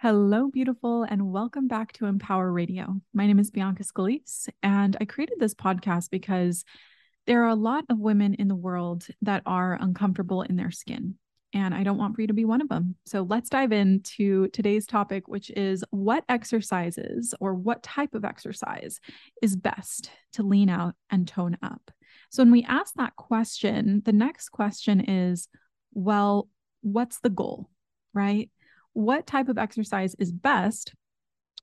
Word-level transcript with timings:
Hello, 0.00 0.48
beautiful, 0.48 1.02
and 1.02 1.32
welcome 1.32 1.66
back 1.66 1.92
to 1.94 2.06
Empower 2.06 2.52
Radio. 2.52 3.00
My 3.12 3.26
name 3.26 3.40
is 3.40 3.50
Bianca 3.50 3.82
Scalise, 3.82 4.48
and 4.62 4.96
I 5.00 5.04
created 5.06 5.40
this 5.40 5.54
podcast 5.54 6.10
because 6.10 6.64
there 7.26 7.42
are 7.42 7.48
a 7.48 7.56
lot 7.56 7.84
of 7.90 7.98
women 7.98 8.34
in 8.34 8.46
the 8.46 8.54
world 8.54 9.08
that 9.22 9.42
are 9.44 9.76
uncomfortable 9.80 10.42
in 10.42 10.54
their 10.54 10.70
skin, 10.70 11.16
and 11.52 11.74
I 11.74 11.82
don't 11.82 11.98
want 11.98 12.14
for 12.14 12.20
you 12.20 12.28
to 12.28 12.32
be 12.32 12.44
one 12.44 12.60
of 12.60 12.68
them. 12.68 12.94
So 13.06 13.22
let's 13.22 13.50
dive 13.50 13.72
into 13.72 14.46
today's 14.50 14.86
topic, 14.86 15.26
which 15.26 15.50
is 15.50 15.82
what 15.90 16.22
exercises 16.28 17.34
or 17.40 17.54
what 17.54 17.82
type 17.82 18.14
of 18.14 18.24
exercise 18.24 19.00
is 19.42 19.56
best 19.56 20.12
to 20.34 20.44
lean 20.44 20.68
out 20.68 20.94
and 21.10 21.26
tone 21.26 21.58
up. 21.60 21.90
So 22.30 22.44
when 22.44 22.52
we 22.52 22.62
ask 22.62 22.94
that 22.94 23.16
question, 23.16 24.02
the 24.04 24.12
next 24.12 24.50
question 24.50 25.00
is, 25.00 25.48
well, 25.92 26.48
what's 26.82 27.18
the 27.18 27.30
goal, 27.30 27.68
right? 28.14 28.48
What 28.98 29.28
type 29.28 29.48
of 29.48 29.58
exercise 29.58 30.16
is 30.18 30.32
best 30.32 30.92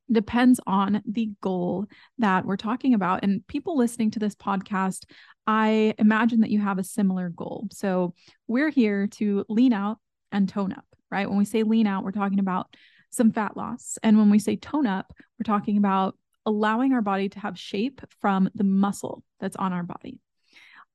depends 0.10 0.62
on 0.66 1.02
the 1.06 1.32
goal 1.42 1.86
that 2.18 2.46
we're 2.46 2.56
talking 2.56 2.94
about. 2.94 3.24
And 3.24 3.46
people 3.48 3.78
listening 3.78 4.10
to 4.12 4.20
this 4.20 4.36
podcast, 4.36 5.04
I 5.46 5.94
imagine 5.98 6.40
that 6.42 6.50
you 6.50 6.62
have 6.62 6.80
a 6.80 6.84
similar 6.84 7.28
goal. 7.28 7.68
So 7.74 8.14
we're 8.48 8.70
here 8.70 9.08
to 9.08 9.44
lean 9.50 9.74
out 9.74 9.98
and 10.32 10.48
tone 10.48 10.72
up, 10.72 10.86
right? 11.12 11.28
When 11.28 11.38
we 11.38 11.44
say 11.44 11.64
lean 11.64 11.88
out, 11.88 12.06
we're 12.06 12.12
talking 12.12 12.40
about 12.40 12.74
some 13.10 13.34
fat 13.34 13.58
loss. 13.58 13.98
And 14.02 14.18
when 14.18 14.30
we 14.30 14.40
say 14.40 14.56
tone 14.56 14.88
up, 14.88 15.14
we're 15.38 15.44
talking 15.44 15.76
about 15.76 16.18
allowing 16.46 16.94
our 16.94 17.02
body 17.02 17.28
to 17.28 17.40
have 17.42 17.60
shape 17.60 18.00
from 18.22 18.50
the 18.56 18.64
muscle 18.64 19.24
that's 19.42 19.58
on 19.58 19.74
our 19.74 19.84
body. 19.84 20.20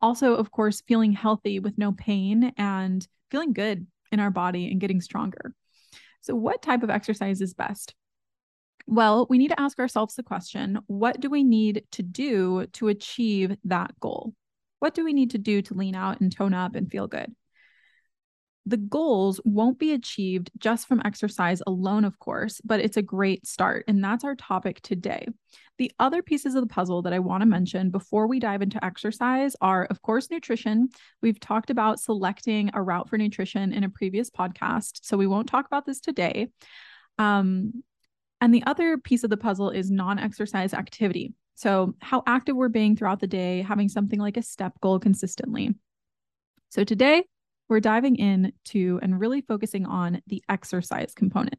Also, 0.00 0.36
of 0.36 0.50
course, 0.50 0.80
feeling 0.88 1.12
healthy 1.12 1.58
with 1.58 1.76
no 1.76 1.92
pain 1.92 2.54
and 2.56 3.06
feeling 3.30 3.52
good 3.52 3.86
in 4.10 4.20
our 4.20 4.30
body 4.30 4.70
and 4.70 4.80
getting 4.80 5.02
stronger. 5.02 5.52
So, 6.20 6.34
what 6.34 6.62
type 6.62 6.82
of 6.82 6.90
exercise 6.90 7.40
is 7.40 7.54
best? 7.54 7.94
Well, 8.86 9.26
we 9.30 9.38
need 9.38 9.48
to 9.48 9.60
ask 9.60 9.78
ourselves 9.78 10.14
the 10.14 10.22
question 10.22 10.80
what 10.86 11.20
do 11.20 11.30
we 11.30 11.44
need 11.44 11.84
to 11.92 12.02
do 12.02 12.66
to 12.66 12.88
achieve 12.88 13.56
that 13.64 13.98
goal? 14.00 14.34
What 14.80 14.94
do 14.94 15.04
we 15.04 15.12
need 15.12 15.30
to 15.30 15.38
do 15.38 15.62
to 15.62 15.74
lean 15.74 15.94
out 15.94 16.20
and 16.20 16.34
tone 16.34 16.54
up 16.54 16.74
and 16.74 16.90
feel 16.90 17.06
good? 17.06 17.34
The 18.66 18.76
goals 18.76 19.40
won't 19.44 19.78
be 19.78 19.92
achieved 19.92 20.50
just 20.58 20.86
from 20.86 21.00
exercise 21.04 21.62
alone, 21.66 22.04
of 22.04 22.18
course, 22.18 22.60
but 22.62 22.80
it's 22.80 22.96
a 22.96 23.02
great 23.02 23.46
start. 23.46 23.84
And 23.88 24.04
that's 24.04 24.22
our 24.24 24.34
topic 24.34 24.80
today. 24.82 25.26
The 25.78 25.90
other 25.98 26.22
pieces 26.22 26.54
of 26.54 26.62
the 26.62 26.72
puzzle 26.72 27.02
that 27.02 27.14
I 27.14 27.20
want 27.20 27.40
to 27.40 27.46
mention 27.46 27.90
before 27.90 28.26
we 28.26 28.38
dive 28.38 28.60
into 28.60 28.84
exercise 28.84 29.56
are, 29.62 29.86
of 29.86 30.02
course, 30.02 30.30
nutrition. 30.30 30.90
We've 31.22 31.40
talked 31.40 31.70
about 31.70 32.00
selecting 32.00 32.70
a 32.74 32.82
route 32.82 33.08
for 33.08 33.16
nutrition 33.16 33.72
in 33.72 33.82
a 33.82 33.88
previous 33.88 34.28
podcast, 34.28 35.00
so 35.02 35.16
we 35.16 35.26
won't 35.26 35.48
talk 35.48 35.64
about 35.64 35.86
this 35.86 36.00
today. 36.00 36.48
Um, 37.18 37.82
and 38.42 38.52
the 38.52 38.64
other 38.66 38.98
piece 38.98 39.24
of 39.24 39.30
the 39.30 39.36
puzzle 39.38 39.70
is 39.70 39.90
non 39.90 40.18
exercise 40.18 40.74
activity. 40.74 41.32
So, 41.54 41.94
how 42.00 42.22
active 42.26 42.56
we're 42.56 42.68
being 42.68 42.94
throughout 42.94 43.20
the 43.20 43.26
day, 43.26 43.62
having 43.62 43.88
something 43.88 44.18
like 44.18 44.36
a 44.36 44.42
step 44.42 44.72
goal 44.80 44.98
consistently. 44.98 45.74
So, 46.70 46.84
today 46.84 47.24
we're 47.70 47.80
diving 47.80 48.16
into 48.16 48.98
and 49.00 49.18
really 49.18 49.40
focusing 49.40 49.86
on 49.86 50.20
the 50.26 50.42
exercise 50.48 51.14
component. 51.14 51.58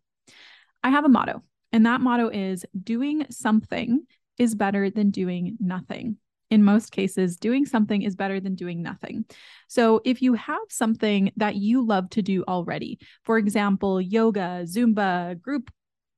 I 0.84 0.90
have 0.90 1.06
a 1.06 1.10
motto 1.10 1.42
and 1.72 1.86
that 1.86 2.02
motto 2.02 2.30
is 2.30 2.66
doing 2.84 3.26
something 3.30 4.06
is 4.38 4.56
better 4.56 4.90
than 4.90 5.10
doing 5.12 5.58
nothing. 5.60 6.18
In 6.50 6.66
most 6.66 6.92
cases, 6.92 7.38
doing 7.38 7.66
something 7.66 8.02
is 8.02 8.18
better 8.18 8.42
than 8.42 8.56
doing 8.56 8.82
nothing. 8.82 9.24
So, 9.70 10.02
if 10.04 10.22
you 10.22 10.34
have 10.34 10.60
something 10.68 11.32
that 11.38 11.56
you 11.56 11.86
love 11.86 12.10
to 12.10 12.22
do 12.22 12.44
already, 12.46 13.00
for 13.24 13.38
example, 13.38 14.02
yoga, 14.02 14.64
Zumba, 14.66 15.40
group 15.40 15.72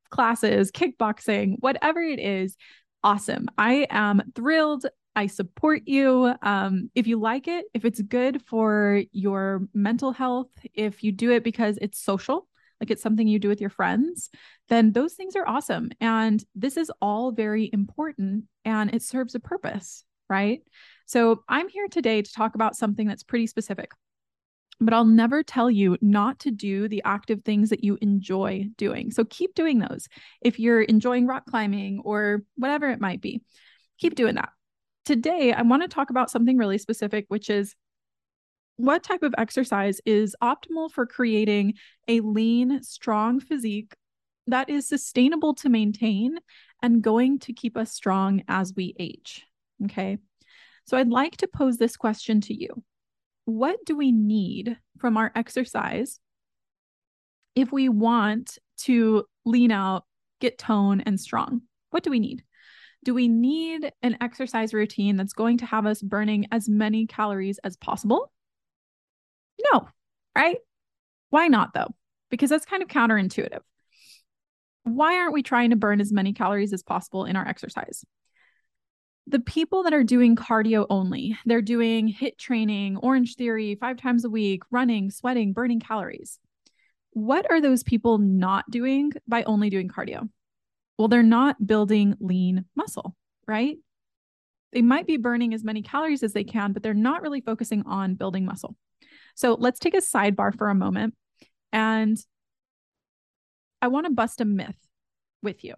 classes, 0.09 0.71
kickboxing, 0.71 1.57
whatever 1.59 2.01
it 2.01 2.19
is, 2.19 2.57
awesome. 3.03 3.47
I 3.59 3.85
am 3.91 4.23
thrilled. 4.33 4.87
I 5.15 5.27
support 5.27 5.83
you. 5.85 6.33
Um, 6.41 6.89
if 6.95 7.07
you 7.07 7.19
like 7.19 7.47
it, 7.47 7.65
if 7.73 7.85
it's 7.85 8.01
good 8.01 8.41
for 8.45 9.03
your 9.11 9.67
mental 9.73 10.11
health, 10.11 10.49
if 10.73 11.03
you 11.03 11.11
do 11.11 11.31
it 11.31 11.43
because 11.43 11.77
it's 11.81 11.99
social, 11.99 12.47
like 12.81 12.89
it's 12.89 13.01
something 13.01 13.27
you 13.27 13.39
do 13.39 13.49
with 13.49 13.61
your 13.61 13.69
friends, 13.69 14.29
then 14.69 14.91
those 14.91 15.13
things 15.13 15.35
are 15.35 15.47
awesome. 15.47 15.91
And 16.01 16.43
this 16.55 16.77
is 16.77 16.91
all 17.01 17.31
very 17.31 17.69
important 17.71 18.45
and 18.65 18.93
it 18.93 19.03
serves 19.03 19.35
a 19.35 19.39
purpose, 19.39 20.03
right? 20.29 20.61
So 21.05 21.43
I'm 21.47 21.69
here 21.69 21.87
today 21.87 22.21
to 22.21 22.33
talk 22.33 22.55
about 22.55 22.75
something 22.75 23.07
that's 23.07 23.23
pretty 23.23 23.47
specific. 23.47 23.91
But 24.79 24.93
I'll 24.93 25.05
never 25.05 25.43
tell 25.43 25.69
you 25.69 25.97
not 26.01 26.39
to 26.39 26.51
do 26.51 26.87
the 26.89 27.03
active 27.05 27.43
things 27.43 27.69
that 27.69 27.83
you 27.83 27.97
enjoy 28.01 28.65
doing. 28.77 29.11
So 29.11 29.23
keep 29.23 29.53
doing 29.53 29.79
those. 29.79 30.07
If 30.41 30.59
you're 30.59 30.81
enjoying 30.81 31.27
rock 31.27 31.45
climbing 31.45 32.01
or 32.03 32.43
whatever 32.55 32.89
it 32.89 32.99
might 32.99 33.21
be, 33.21 33.43
keep 33.99 34.15
doing 34.15 34.35
that. 34.35 34.49
Today, 35.05 35.51
I 35.51 35.61
want 35.63 35.81
to 35.81 35.89
talk 35.89 36.09
about 36.09 36.31
something 36.31 36.57
really 36.57 36.77
specific, 36.77 37.25
which 37.27 37.49
is 37.49 37.75
what 38.77 39.03
type 39.03 39.21
of 39.21 39.35
exercise 39.37 39.99
is 40.05 40.35
optimal 40.41 40.89
for 40.89 41.05
creating 41.05 41.73
a 42.07 42.21
lean, 42.21 42.81
strong 42.83 43.39
physique 43.39 43.93
that 44.47 44.69
is 44.69 44.87
sustainable 44.87 45.53
to 45.55 45.69
maintain 45.69 46.37
and 46.81 47.01
going 47.01 47.39
to 47.39 47.53
keep 47.53 47.77
us 47.77 47.91
strong 47.91 48.43
as 48.47 48.73
we 48.75 48.95
age? 48.97 49.45
Okay. 49.85 50.17
So 50.85 50.97
I'd 50.97 51.09
like 51.09 51.37
to 51.37 51.47
pose 51.47 51.77
this 51.77 51.95
question 51.95 52.41
to 52.41 52.53
you 52.53 52.83
What 53.45 53.79
do 53.85 53.95
we 53.95 54.11
need 54.11 54.77
from 54.97 55.17
our 55.17 55.31
exercise 55.35 56.19
if 57.55 57.71
we 57.71 57.89
want 57.89 58.57
to 58.79 59.25
lean 59.45 59.71
out, 59.71 60.05
get 60.39 60.57
tone, 60.57 61.01
and 61.01 61.19
strong? 61.19 61.61
What 61.91 62.03
do 62.03 62.09
we 62.09 62.19
need? 62.19 62.43
Do 63.03 63.13
we 63.13 63.27
need 63.27 63.91
an 64.01 64.17
exercise 64.21 64.73
routine 64.73 65.17
that's 65.17 65.33
going 65.33 65.57
to 65.57 65.65
have 65.65 65.85
us 65.85 66.01
burning 66.01 66.47
as 66.51 66.69
many 66.69 67.05
calories 67.05 67.59
as 67.63 67.75
possible? 67.75 68.31
No, 69.71 69.87
right? 70.35 70.57
Why 71.29 71.47
not 71.47 71.73
though? 71.73 71.89
Because 72.29 72.49
that's 72.49 72.65
kind 72.65 72.81
of 72.81 72.89
counterintuitive. 72.89 73.59
Why 74.83 75.17
aren't 75.17 75.33
we 75.33 75.43
trying 75.43 75.71
to 75.71 75.75
burn 75.75 76.01
as 76.01 76.11
many 76.11 76.33
calories 76.33 76.73
as 76.73 76.83
possible 76.83 77.25
in 77.25 77.35
our 77.35 77.47
exercise? 77.47 78.05
The 79.27 79.39
people 79.39 79.83
that 79.83 79.93
are 79.93 80.03
doing 80.03 80.35
cardio 80.35 80.85
only, 80.89 81.37
they're 81.45 81.61
doing 81.61 82.13
HIIT 82.13 82.37
training, 82.37 82.97
Orange 82.97 83.35
Theory, 83.35 83.75
five 83.75 83.97
times 83.97 84.25
a 84.25 84.29
week, 84.29 84.63
running, 84.71 85.11
sweating, 85.11 85.53
burning 85.53 85.79
calories. 85.79 86.39
What 87.11 87.49
are 87.49 87.61
those 87.61 87.83
people 87.83 88.17
not 88.17 88.69
doing 88.69 89.13
by 89.27 89.43
only 89.43 89.69
doing 89.69 89.87
cardio? 89.87 90.29
Well, 90.97 91.07
they're 91.07 91.23
not 91.23 91.65
building 91.65 92.15
lean 92.19 92.65
muscle, 92.75 93.15
right? 93.47 93.77
They 94.71 94.81
might 94.81 95.07
be 95.07 95.17
burning 95.17 95.53
as 95.53 95.63
many 95.63 95.81
calories 95.81 96.23
as 96.23 96.33
they 96.33 96.43
can, 96.43 96.73
but 96.73 96.83
they're 96.83 96.93
not 96.93 97.21
really 97.21 97.41
focusing 97.41 97.83
on 97.85 98.15
building 98.15 98.45
muscle. 98.45 98.75
So 99.35 99.55
let's 99.59 99.79
take 99.79 99.93
a 99.93 99.97
sidebar 99.97 100.55
for 100.57 100.69
a 100.69 100.75
moment. 100.75 101.15
And 101.71 102.17
I 103.81 103.87
want 103.87 104.05
to 104.05 104.11
bust 104.11 104.41
a 104.41 104.45
myth 104.45 104.77
with 105.41 105.63
you. 105.63 105.73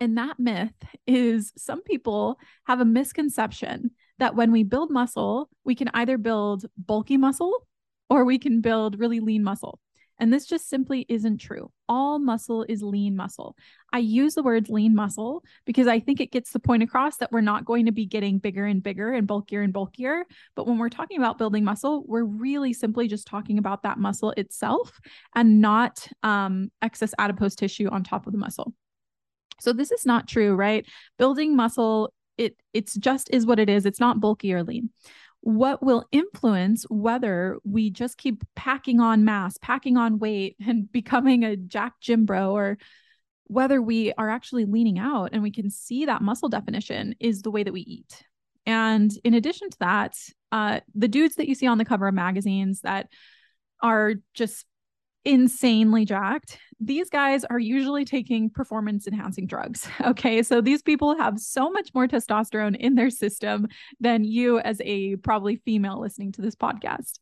And 0.00 0.16
that 0.16 0.38
myth 0.38 0.74
is 1.06 1.52
some 1.56 1.82
people 1.82 2.38
have 2.66 2.80
a 2.80 2.84
misconception 2.84 3.90
that 4.18 4.34
when 4.34 4.52
we 4.52 4.62
build 4.64 4.90
muscle, 4.90 5.48
we 5.64 5.74
can 5.74 5.90
either 5.94 6.18
build 6.18 6.66
bulky 6.76 7.16
muscle 7.16 7.66
or 8.10 8.24
we 8.24 8.38
can 8.38 8.60
build 8.60 8.98
really 8.98 9.20
lean 9.20 9.42
muscle. 9.42 9.80
And 10.18 10.32
this 10.32 10.46
just 10.46 10.68
simply 10.68 11.06
isn't 11.08 11.38
true. 11.38 11.70
All 11.88 12.18
muscle 12.18 12.64
is 12.68 12.82
lean 12.82 13.14
muscle. 13.16 13.56
I 13.92 13.98
use 13.98 14.34
the 14.34 14.42
words 14.42 14.68
lean 14.68 14.94
muscle 14.94 15.44
because 15.64 15.86
I 15.86 16.00
think 16.00 16.20
it 16.20 16.32
gets 16.32 16.52
the 16.52 16.58
point 16.58 16.82
across 16.82 17.18
that 17.18 17.30
we're 17.30 17.40
not 17.40 17.64
going 17.64 17.86
to 17.86 17.92
be 17.92 18.04
getting 18.04 18.38
bigger 18.38 18.66
and 18.66 18.82
bigger 18.82 19.12
and 19.12 19.26
bulkier 19.26 19.62
and 19.62 19.72
bulkier. 19.72 20.24
But 20.56 20.66
when 20.66 20.78
we're 20.78 20.88
talking 20.88 21.18
about 21.18 21.38
building 21.38 21.64
muscle, 21.64 22.04
we're 22.06 22.24
really 22.24 22.72
simply 22.72 23.06
just 23.06 23.26
talking 23.26 23.58
about 23.58 23.84
that 23.84 23.98
muscle 23.98 24.32
itself 24.36 24.98
and 25.34 25.60
not 25.60 26.08
um, 26.22 26.70
excess 26.82 27.14
adipose 27.18 27.54
tissue 27.54 27.88
on 27.88 28.02
top 28.02 28.26
of 28.26 28.32
the 28.32 28.38
muscle. 28.38 28.74
So 29.60 29.72
this 29.72 29.90
is 29.90 30.04
not 30.04 30.28
true, 30.28 30.54
right? 30.54 30.84
Building 31.18 31.56
muscle, 31.56 32.12
it 32.36 32.56
it's 32.72 32.94
just 32.94 33.28
is 33.32 33.46
what 33.46 33.58
it 33.58 33.68
is. 33.68 33.86
It's 33.86 34.00
not 34.00 34.20
bulky 34.20 34.52
or 34.52 34.62
lean 34.62 34.90
what 35.48 35.82
will 35.82 36.04
influence 36.12 36.84
whether 36.90 37.56
we 37.64 37.88
just 37.88 38.18
keep 38.18 38.44
packing 38.54 39.00
on 39.00 39.24
mass, 39.24 39.56
packing 39.62 39.96
on 39.96 40.18
weight, 40.18 40.56
and 40.66 40.92
becoming 40.92 41.42
a 41.42 41.56
jack 41.56 41.94
gym 42.00 42.26
bro, 42.26 42.54
or 42.54 42.76
whether 43.44 43.80
we 43.80 44.12
are 44.18 44.28
actually 44.28 44.66
leaning 44.66 44.98
out 44.98 45.30
and 45.32 45.42
we 45.42 45.50
can 45.50 45.70
see 45.70 46.04
that 46.04 46.20
muscle 46.20 46.50
definition 46.50 47.14
is 47.18 47.40
the 47.40 47.50
way 47.50 47.62
that 47.62 47.72
we 47.72 47.80
eat. 47.80 48.22
And 48.66 49.10
in 49.24 49.32
addition 49.32 49.70
to 49.70 49.78
that, 49.80 50.18
uh, 50.52 50.80
the 50.94 51.08
dudes 51.08 51.36
that 51.36 51.48
you 51.48 51.54
see 51.54 51.66
on 51.66 51.78
the 51.78 51.86
cover 51.86 52.06
of 52.06 52.12
magazines 52.14 52.82
that 52.82 53.08
are 53.82 54.16
just 54.34 54.66
insanely 55.28 56.06
jacked, 56.06 56.58
these 56.80 57.10
guys 57.10 57.44
are 57.44 57.58
usually 57.58 58.04
taking 58.04 58.48
performance 58.48 59.06
enhancing 59.06 59.46
drugs. 59.46 59.86
Okay. 60.08 60.42
So 60.42 60.62
these 60.62 60.80
people 60.80 61.18
have 61.18 61.38
so 61.38 61.70
much 61.70 61.90
more 61.92 62.08
testosterone 62.08 62.76
in 62.76 62.94
their 62.94 63.10
system 63.10 63.68
than 64.00 64.24
you, 64.24 64.58
as 64.60 64.80
a 64.84 65.16
probably 65.16 65.56
female 65.56 66.00
listening 66.00 66.32
to 66.32 66.40
this 66.40 66.54
podcast. 66.54 67.18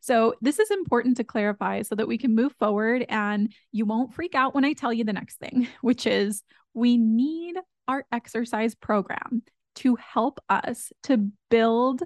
So 0.00 0.34
this 0.40 0.60
is 0.60 0.70
important 0.70 1.16
to 1.16 1.24
clarify 1.24 1.82
so 1.82 1.96
that 1.96 2.06
we 2.06 2.16
can 2.16 2.34
move 2.34 2.52
forward 2.60 3.04
and 3.08 3.52
you 3.72 3.86
won't 3.86 4.14
freak 4.14 4.36
out 4.36 4.54
when 4.54 4.64
I 4.64 4.72
tell 4.72 4.92
you 4.92 5.02
the 5.02 5.12
next 5.12 5.38
thing, 5.38 5.66
which 5.80 6.06
is 6.06 6.44
we 6.74 6.96
need 6.96 7.56
our 7.88 8.04
exercise 8.12 8.76
program 8.76 9.42
to 9.76 9.96
help 9.96 10.38
us 10.48 10.92
to 11.04 11.28
build 11.50 12.02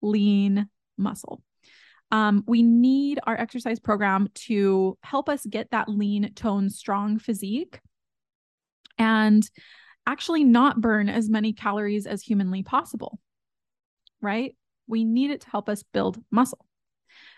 lean 0.00 0.68
muscle. 0.96 1.42
Um, 2.14 2.44
we 2.46 2.62
need 2.62 3.18
our 3.24 3.36
exercise 3.36 3.80
program 3.80 4.28
to 4.46 4.96
help 5.02 5.28
us 5.28 5.44
get 5.44 5.72
that 5.72 5.88
lean, 5.88 6.32
tone, 6.34 6.70
strong 6.70 7.18
physique 7.18 7.80
and 8.98 9.50
actually 10.06 10.44
not 10.44 10.80
burn 10.80 11.08
as 11.08 11.28
many 11.28 11.52
calories 11.52 12.06
as 12.06 12.22
humanly 12.22 12.62
possible, 12.62 13.18
right? 14.20 14.54
We 14.86 15.02
need 15.02 15.32
it 15.32 15.40
to 15.40 15.50
help 15.50 15.68
us 15.68 15.82
build 15.82 16.22
muscle. 16.30 16.64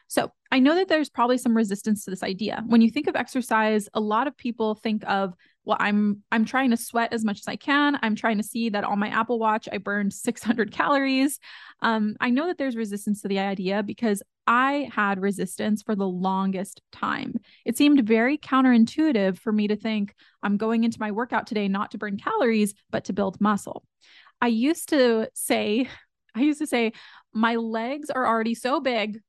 So 0.09 0.31
I 0.53 0.59
know 0.59 0.75
that 0.75 0.89
there's 0.89 1.09
probably 1.09 1.39
some 1.39 1.57
resistance 1.57 2.05
to 2.05 2.11
this 2.11 2.23
idea. 2.23 2.63
When 2.67 2.83
you 2.83 2.91
think 2.91 3.07
of 3.07 3.17
exercise, 3.17 3.89
a 3.95 4.01
lot 4.01 4.27
of 4.27 4.37
people 4.37 4.75
think 4.75 5.03
of 5.09 5.33
well 5.67 5.77
i'm 5.81 6.23
i'm 6.33 6.47
trying 6.47 6.71
to 6.71 6.77
sweat 6.77 7.13
as 7.13 7.25
much 7.25 7.41
as 7.41 7.49
i 7.49 7.57
can. 7.57 7.99
I'm 8.03 8.15
trying 8.15 8.39
to 8.39 8.43
see 8.43 8.71
that 8.71 8.85
on 8.85 8.99
my 8.99 9.09
apple 9.09 9.39
watch 9.39 9.69
i 9.71 9.77
burned 9.77 10.15
600 10.15 10.73
calories. 10.73 11.39
Um, 11.83 12.17
i 12.21 12.31
know 12.31 12.47
that 12.47 12.57
there's 12.57 12.77
resistance 12.77 13.21
to 13.23 13.29
the 13.29 13.41
idea 13.41 13.83
because 13.83 14.23
i 14.47 14.89
had 14.93 15.21
resistance 15.21 15.83
for 15.83 15.95
the 15.95 16.09
longest 16.09 16.81
time. 16.93 17.35
It 17.67 17.77
seemed 17.77 18.07
very 18.07 18.39
counterintuitive 18.39 19.39
for 19.39 19.53
me 19.53 19.69
to 19.69 19.77
think 19.77 20.15
i'm 20.43 20.57
going 20.57 20.85
into 20.85 21.01
my 21.01 21.11
workout 21.11 21.47
today 21.47 21.69
not 21.69 21.91
to 21.91 21.99
burn 21.99 22.17
calories 22.17 22.73
but 22.91 23.05
to 23.05 23.13
build 23.13 23.41
muscle. 23.41 23.85
I 24.41 24.47
used 24.49 24.89
to 24.91 25.29
say 25.35 25.89
i 26.35 26.41
used 26.41 26.61
to 26.61 26.67
say 26.67 26.93
my 27.33 27.57
legs 27.57 28.09
are 28.09 28.27
already 28.27 28.55
so 28.55 28.81
big 28.81 29.21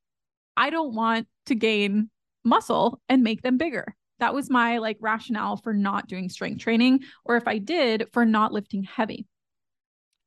i 0.56 0.70
don't 0.70 0.94
want 0.94 1.28
to 1.48 1.56
gain 1.56 2.10
muscle 2.44 3.02
and 3.10 3.24
make 3.24 3.42
them 3.42 3.58
bigger 3.58 3.96
that 4.20 4.34
was 4.34 4.50
my 4.50 4.78
like 4.80 4.98
rationale 5.00 5.58
for 5.58 5.74
not 5.74 6.08
doing 6.08 6.30
strength 6.30 6.62
training, 6.62 7.02
or 7.26 7.38
if 7.38 7.48
I 7.48 7.58
did, 7.58 8.08
for 8.14 8.26
not 8.26 8.54
lifting 8.54 8.84
heavy. 8.84 9.26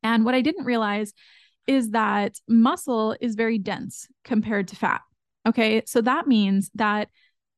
And 0.03 0.25
what 0.25 0.35
I 0.35 0.41
didn't 0.41 0.65
realize 0.65 1.13
is 1.67 1.91
that 1.91 2.35
muscle 2.47 3.15
is 3.21 3.35
very 3.35 3.57
dense 3.57 4.07
compared 4.23 4.69
to 4.69 4.75
fat. 4.75 5.01
Okay. 5.47 5.83
So 5.85 6.01
that 6.01 6.27
means 6.27 6.69
that 6.75 7.09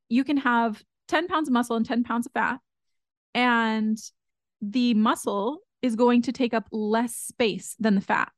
you 0.09 0.23
can 0.23 0.37
have 0.37 0.81
10 1.07 1.27
pounds 1.27 1.47
of 1.47 1.53
muscle 1.53 1.75
and 1.75 1.85
10 1.85 2.03
pounds 2.03 2.25
of 2.25 2.31
fat, 2.31 2.59
and 3.33 3.97
the 4.61 4.93
muscle 4.93 5.59
is 5.81 5.95
going 5.95 6.21
to 6.23 6.31
take 6.31 6.53
up 6.53 6.67
less 6.71 7.15
space 7.15 7.75
than 7.79 7.95
the 7.95 8.01
fat, 8.01 8.31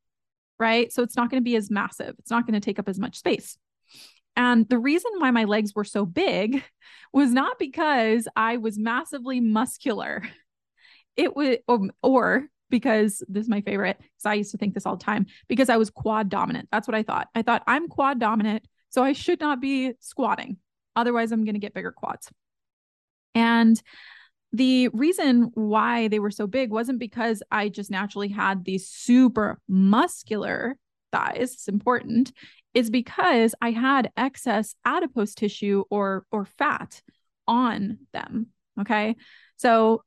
right? 0.60 0.92
So 0.92 1.04
it's 1.04 1.16
not 1.16 1.30
going 1.30 1.42
to 1.42 1.46
be 1.46 1.56
as 1.56 1.70
massive, 1.70 2.16
it's 2.20 2.32
not 2.32 2.46
going 2.46 2.60
to 2.60 2.66
take 2.66 2.80
up 2.80 2.90
as 2.90 3.00
much 3.00 3.18
space. 3.18 3.58
And 4.36 4.68
the 4.68 4.80
reason 4.80 5.12
why 5.18 5.32
my 5.32 5.46
legs 5.46 5.74
were 5.74 5.84
so 5.84 6.06
big 6.06 6.64
was 7.14 7.32
not 7.32 7.58
because 7.60 8.28
I 8.36 8.58
was 8.58 8.78
massively 8.78 9.40
muscular. 9.40 10.24
It 11.16 11.36
was, 11.36 11.58
or, 11.68 11.76
um, 11.76 11.92
or 12.04 12.48
because 12.70 13.24
this 13.30 13.44
is 13.44 13.50
my 13.50 13.62
favorite, 13.62 13.98
because 13.98 14.26
I 14.26 14.34
used 14.34 14.52
to 14.52 14.58
think 14.58 14.74
this 14.74 14.86
all 14.86 14.98
the 14.98 15.04
time, 15.04 15.28
because 15.48 15.70
I 15.70 15.78
was 15.78 15.90
quad 15.90 16.30
dominant. 16.30 16.68
That's 16.72 16.88
what 16.88 16.96
I 16.96 17.04
thought. 17.04 17.30
I 17.34 17.42
thought 17.42 17.64
I'm 17.68 17.88
quad 17.88 18.20
dominant, 18.20 18.68
so 18.90 19.04
I 19.04 19.14
should 19.14 19.40
not 19.40 19.62
be 19.62 19.94
squatting. 20.02 20.58
Otherwise, 20.96 21.32
I'm 21.32 21.46
going 21.46 21.56
to 21.56 21.60
get 21.60 21.74
bigger 21.74 21.92
quads. 21.92 22.30
And 23.34 23.82
the 24.52 24.88
reason 24.90 25.52
why 25.54 26.08
they 26.08 26.20
were 26.20 26.32
so 26.32 26.48
big 26.48 26.72
wasn't 26.72 27.00
because 27.00 27.44
I 27.52 27.70
just 27.70 27.92
naturally 27.92 28.30
had 28.30 28.64
these 28.64 28.88
super 28.88 29.60
muscular 29.68 30.78
thighs. 31.12 31.54
It's 31.54 31.68
important 31.68 32.32
is 32.76 32.92
because 32.92 33.56
I 33.62 33.72
had 33.72 34.12
excess 34.16 34.76
adipose 34.86 35.34
tissue 35.34 35.86
or 35.90 36.26
or 36.32 36.46
fat 36.46 37.02
on 37.48 38.00
them. 38.14 38.48
Okay. 38.80 39.16
So 39.56 40.04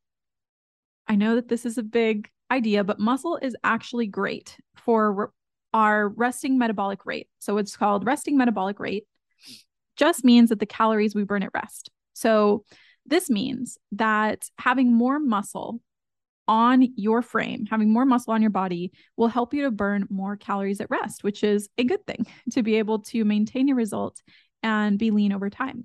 I 1.08 1.16
know 1.16 1.34
that 1.36 1.48
this 1.48 1.64
is 1.64 1.78
a 1.78 1.82
big 1.82 2.30
idea, 2.50 2.84
but 2.84 3.00
muscle 3.00 3.38
is 3.40 3.56
actually 3.64 4.06
great 4.06 4.58
for 4.76 5.32
our 5.72 6.08
resting 6.08 6.58
metabolic 6.58 7.06
rate. 7.06 7.28
So 7.38 7.56
it's 7.56 7.76
called 7.76 8.06
resting 8.06 8.36
metabolic 8.36 8.78
rate, 8.78 9.04
just 9.96 10.24
means 10.24 10.50
that 10.50 10.60
the 10.60 10.66
calories 10.66 11.14
we 11.14 11.24
burn 11.24 11.42
at 11.42 11.50
rest. 11.54 11.90
So 12.12 12.64
this 13.06 13.30
means 13.30 13.78
that 13.92 14.48
having 14.58 14.92
more 14.92 15.18
muscle 15.18 15.80
on 16.48 16.88
your 16.96 17.22
frame, 17.22 17.66
having 17.70 17.92
more 17.92 18.06
muscle 18.06 18.32
on 18.32 18.42
your 18.42 18.50
body 18.50 18.90
will 19.16 19.28
help 19.28 19.52
you 19.54 19.62
to 19.62 19.70
burn 19.70 20.06
more 20.10 20.36
calories 20.36 20.80
at 20.80 20.90
rest, 20.90 21.22
which 21.22 21.44
is 21.44 21.68
a 21.78 21.84
good 21.84 22.04
thing 22.06 22.26
to 22.52 22.62
be 22.62 22.76
able 22.76 23.00
to 23.00 23.24
maintain 23.24 23.68
your 23.68 23.76
results 23.76 24.22
and 24.62 24.98
be 24.98 25.10
lean 25.10 25.32
over 25.32 25.50
time. 25.50 25.84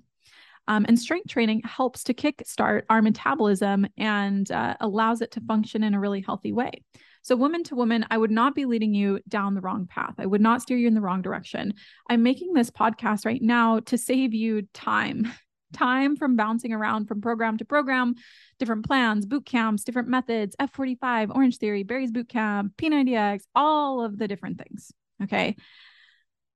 Um, 0.66 0.86
and 0.88 0.98
strength 0.98 1.28
training 1.28 1.60
helps 1.64 2.04
to 2.04 2.14
kickstart 2.14 2.84
our 2.88 3.02
metabolism 3.02 3.86
and 3.98 4.50
uh, 4.50 4.74
allows 4.80 5.20
it 5.20 5.30
to 5.32 5.40
function 5.42 5.84
in 5.84 5.92
a 5.92 6.00
really 6.00 6.22
healthy 6.22 6.52
way. 6.52 6.82
So, 7.20 7.36
woman 7.36 7.62
to 7.64 7.74
woman, 7.74 8.06
I 8.10 8.18
would 8.18 8.30
not 8.30 8.54
be 8.54 8.64
leading 8.64 8.94
you 8.94 9.20
down 9.28 9.54
the 9.54 9.60
wrong 9.60 9.86
path. 9.86 10.14
I 10.18 10.26
would 10.26 10.40
not 10.40 10.62
steer 10.62 10.76
you 10.76 10.88
in 10.88 10.94
the 10.94 11.00
wrong 11.00 11.22
direction. 11.22 11.74
I'm 12.08 12.22
making 12.22 12.54
this 12.54 12.70
podcast 12.70 13.26
right 13.26 13.42
now 13.42 13.80
to 13.80 13.98
save 13.98 14.34
you 14.34 14.62
time 14.72 15.30
time 15.74 16.16
from 16.16 16.36
bouncing 16.36 16.72
around 16.72 17.06
from 17.06 17.20
program 17.20 17.58
to 17.58 17.64
program, 17.64 18.14
different 18.58 18.86
plans, 18.86 19.26
boot 19.26 19.44
camps, 19.44 19.84
different 19.84 20.08
methods, 20.08 20.56
F45, 20.60 21.34
Orange 21.34 21.58
Theory, 21.58 21.82
Barry's 21.82 22.10
Boot 22.10 22.28
Camp, 22.28 22.72
P90X, 22.76 23.42
all 23.54 24.02
of 24.02 24.18
the 24.18 24.28
different 24.28 24.58
things. 24.58 24.92
Okay. 25.22 25.56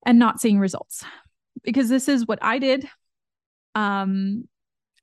And 0.06 0.19
not 0.19 0.41
seeing 0.41 0.59
results 0.59 1.05
because 1.62 1.88
this 1.88 2.09
is 2.09 2.26
what 2.26 2.38
I 2.41 2.59
did. 2.59 2.88
Um, 3.75 4.49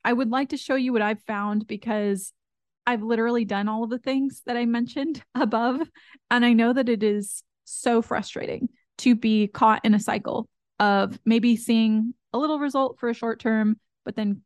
I 0.04 0.14
would 0.14 0.30
like 0.30 0.50
to 0.50 0.58
show 0.58 0.76
you 0.76 0.94
what 0.94 1.02
I've 1.02 1.22
found 1.24 1.68
because 1.68 2.32
I've 2.88 3.04
literally 3.04 3.46
done 3.46 3.68
all 3.68 3.84
of 3.84 3.90
the 3.90 4.00
things 4.00 4.42
that 4.46 4.58
I 4.58 4.66
mentioned 4.66 5.24
above. 5.36 5.82
And 6.30 6.46
I 6.46 6.54
know 6.54 6.74
that 6.74 6.90
it 6.90 7.04
is 7.04 7.44
so 7.66 8.02
frustrating 8.02 8.70
to 9.00 9.16
be 9.16 9.48
caught 9.48 9.84
in 9.84 9.94
a 9.94 10.00
cycle 10.00 10.48
of 10.80 11.20
maybe 11.26 11.56
seeing 11.56 12.14
a 12.34 12.38
little 12.38 12.60
result 12.60 13.00
for 13.00 13.10
a 13.10 13.14
short 13.14 13.40
term, 13.40 13.80
but 14.06 14.16
then 14.16 14.42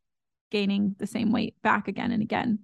gaining 0.51 0.95
the 0.97 1.07
same 1.07 1.31
weight 1.31 1.55
back 1.61 1.87
again 1.87 2.11
and 2.11 2.23
again. 2.23 2.59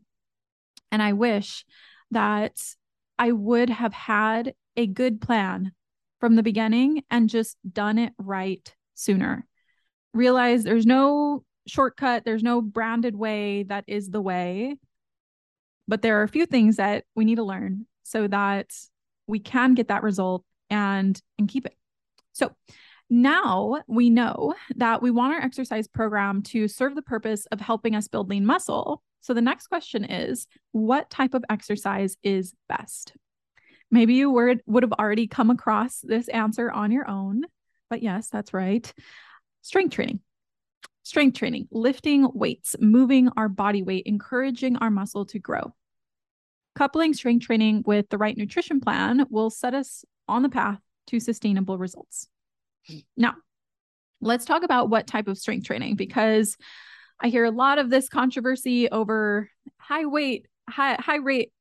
And 0.91 1.03
I 1.03 1.13
wish 1.13 1.65
that 2.11 2.61
I 3.19 3.31
would 3.31 3.69
have 3.69 3.93
had 3.93 4.53
a 4.75 4.87
good 4.87 5.21
plan 5.21 5.73
from 6.19 6.35
the 6.35 6.43
beginning 6.43 7.03
and 7.09 7.29
just 7.29 7.57
done 7.71 7.97
it 7.97 8.13
right 8.17 8.73
sooner. 8.95 9.45
Realize 10.13 10.63
there's 10.63 10.85
no 10.85 11.43
shortcut, 11.67 12.23
there's 12.25 12.43
no 12.43 12.61
branded 12.61 13.15
way 13.15 13.63
that 13.63 13.83
is 13.87 14.09
the 14.09 14.21
way. 14.21 14.75
But 15.87 16.01
there 16.01 16.19
are 16.19 16.23
a 16.23 16.29
few 16.29 16.45
things 16.45 16.77
that 16.77 17.03
we 17.15 17.25
need 17.25 17.35
to 17.35 17.43
learn 17.43 17.85
so 18.03 18.27
that 18.27 18.71
we 19.27 19.39
can 19.39 19.73
get 19.73 19.89
that 19.89 20.03
result 20.03 20.43
and 20.69 21.19
and 21.37 21.47
keep 21.47 21.65
it. 21.65 21.75
So, 22.33 22.55
now 23.09 23.83
we 23.87 24.09
know 24.09 24.55
that 24.77 25.01
we 25.01 25.11
want 25.11 25.33
our 25.33 25.41
exercise 25.41 25.87
program 25.87 26.41
to 26.43 26.67
serve 26.67 26.95
the 26.95 27.01
purpose 27.01 27.45
of 27.47 27.61
helping 27.61 27.95
us 27.95 28.07
build 28.07 28.29
lean 28.29 28.45
muscle. 28.45 29.03
So 29.21 29.33
the 29.33 29.41
next 29.41 29.67
question 29.67 30.03
is 30.03 30.47
what 30.71 31.09
type 31.09 31.33
of 31.33 31.45
exercise 31.49 32.17
is 32.23 32.53
best? 32.67 33.13
Maybe 33.91 34.15
you 34.15 34.31
would, 34.31 34.61
would 34.65 34.83
have 34.83 34.93
already 34.93 35.27
come 35.27 35.51
across 35.51 35.99
this 36.01 36.27
answer 36.27 36.71
on 36.71 36.91
your 36.91 37.07
own, 37.07 37.43
but 37.89 38.01
yes, 38.01 38.29
that's 38.29 38.53
right. 38.53 38.91
Strength 39.61 39.93
training. 39.93 40.19
Strength 41.03 41.37
training, 41.37 41.67
lifting 41.71 42.27
weights, 42.33 42.75
moving 42.79 43.29
our 43.37 43.47
body 43.47 43.83
weight, 43.83 44.07
encouraging 44.07 44.77
our 44.77 44.89
muscle 44.89 45.25
to 45.27 45.37
grow. 45.37 45.73
Coupling 46.73 47.13
strength 47.13 47.45
training 47.45 47.83
with 47.85 48.09
the 48.09 48.17
right 48.17 48.35
nutrition 48.35 48.81
plan 48.81 49.25
will 49.29 49.51
set 49.51 49.75
us 49.75 50.03
on 50.27 50.41
the 50.41 50.49
path 50.49 50.79
to 51.07 51.19
sustainable 51.19 51.77
results. 51.77 52.27
Now, 53.17 53.35
let's 54.21 54.45
talk 54.45 54.63
about 54.63 54.89
what 54.89 55.07
type 55.07 55.27
of 55.27 55.37
strength 55.37 55.65
training 55.65 55.95
because 55.95 56.57
I 57.19 57.29
hear 57.29 57.45
a 57.45 57.51
lot 57.51 57.77
of 57.77 57.89
this 57.89 58.09
controversy 58.09 58.89
over 58.89 59.49
high 59.77 60.05
weight, 60.05 60.47
high 60.69 60.95
high 60.99 61.17
rate, 61.17 61.51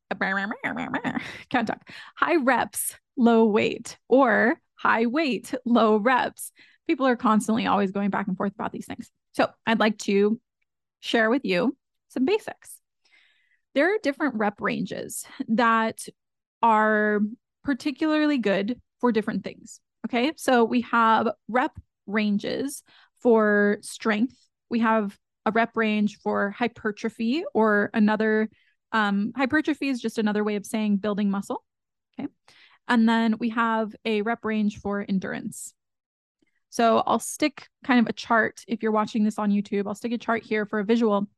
can't 1.50 1.66
talk, 1.66 1.88
high 2.16 2.36
reps, 2.36 2.96
low 3.16 3.46
weight, 3.46 3.98
or 4.08 4.60
high 4.74 5.06
weight, 5.06 5.54
low 5.64 5.96
reps. 5.96 6.52
People 6.86 7.06
are 7.06 7.16
constantly 7.16 7.66
always 7.66 7.92
going 7.92 8.10
back 8.10 8.28
and 8.28 8.36
forth 8.36 8.52
about 8.52 8.72
these 8.72 8.86
things. 8.86 9.10
So 9.32 9.48
I'd 9.66 9.80
like 9.80 9.98
to 10.00 10.40
share 11.00 11.30
with 11.30 11.44
you 11.44 11.76
some 12.08 12.24
basics. 12.24 12.78
There 13.74 13.94
are 13.94 13.98
different 14.02 14.36
rep 14.36 14.60
ranges 14.60 15.24
that 15.48 16.06
are 16.62 17.20
particularly 17.64 18.38
good 18.38 18.80
for 19.00 19.10
different 19.10 19.44
things. 19.44 19.80
Okay, 20.04 20.32
so 20.36 20.64
we 20.64 20.82
have 20.82 21.28
rep 21.48 21.72
ranges 22.06 22.82
for 23.22 23.78
strength, 23.80 24.36
we 24.68 24.80
have 24.80 25.18
a 25.46 25.50
rep 25.50 25.76
range 25.76 26.18
for 26.22 26.50
hypertrophy 26.50 27.44
or 27.54 27.90
another 27.94 28.48
um, 28.92 29.32
hypertrophy 29.36 29.88
is 29.88 30.00
just 30.00 30.18
another 30.18 30.44
way 30.44 30.54
of 30.54 30.64
saying 30.64 30.98
building 30.98 31.30
muscle. 31.30 31.64
Okay. 32.18 32.28
And 32.86 33.08
then 33.08 33.36
we 33.38 33.50
have 33.50 33.94
a 34.04 34.22
rep 34.22 34.44
range 34.44 34.78
for 34.78 35.04
endurance. 35.06 35.74
So 36.70 37.02
I'll 37.06 37.18
stick 37.18 37.68
kind 37.84 38.00
of 38.00 38.06
a 38.06 38.12
chart 38.12 38.62
if 38.68 38.82
you're 38.82 38.92
watching 38.92 39.24
this 39.24 39.38
on 39.38 39.50
YouTube. 39.50 39.86
I'll 39.86 39.94
stick 39.94 40.12
a 40.12 40.18
chart 40.18 40.44
here 40.44 40.64
for 40.64 40.78
a 40.78 40.84
visual, 40.84 41.28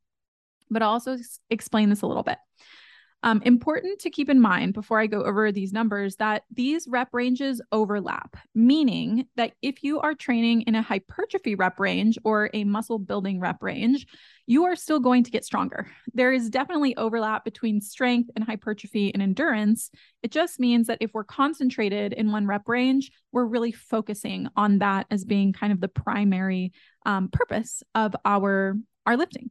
but 0.70 0.82
I'll 0.82 0.90
also 0.90 1.16
explain 1.50 1.88
this 1.88 2.02
a 2.02 2.06
little 2.06 2.22
bit. 2.22 2.38
Um, 3.22 3.42
important 3.44 3.98
to 4.00 4.10
keep 4.10 4.28
in 4.28 4.40
mind 4.40 4.74
before 4.74 5.00
I 5.00 5.06
go 5.06 5.22
over 5.22 5.50
these 5.50 5.72
numbers 5.72 6.16
that 6.16 6.44
these 6.52 6.86
rep 6.86 7.08
ranges 7.12 7.60
overlap, 7.72 8.36
meaning 8.54 9.26
that 9.36 9.54
if 9.62 9.82
you 9.82 9.98
are 10.00 10.14
training 10.14 10.62
in 10.62 10.74
a 10.76 10.82
hypertrophy 10.82 11.54
rep 11.54 11.80
range 11.80 12.18
or 12.24 12.50
a 12.52 12.62
muscle 12.64 12.98
building 12.98 13.40
rep 13.40 13.62
range, 13.62 14.06
you 14.46 14.64
are 14.64 14.76
still 14.76 15.00
going 15.00 15.24
to 15.24 15.30
get 15.30 15.44
stronger. 15.44 15.90
There 16.14 16.32
is 16.32 16.50
definitely 16.50 16.96
overlap 16.96 17.44
between 17.44 17.80
strength 17.80 18.30
and 18.36 18.44
hypertrophy 18.44 19.12
and 19.12 19.22
endurance. 19.22 19.90
It 20.22 20.30
just 20.30 20.60
means 20.60 20.86
that 20.86 20.98
if 21.00 21.12
we're 21.12 21.24
concentrated 21.24 22.12
in 22.12 22.30
one 22.30 22.46
rep 22.46 22.68
range, 22.68 23.10
we're 23.32 23.46
really 23.46 23.72
focusing 23.72 24.48
on 24.56 24.78
that 24.78 25.06
as 25.10 25.24
being 25.24 25.52
kind 25.52 25.72
of 25.72 25.80
the 25.80 25.88
primary 25.88 26.72
um, 27.04 27.28
purpose 27.30 27.82
of 27.94 28.14
our 28.24 28.76
our 29.04 29.16
lifting. 29.16 29.50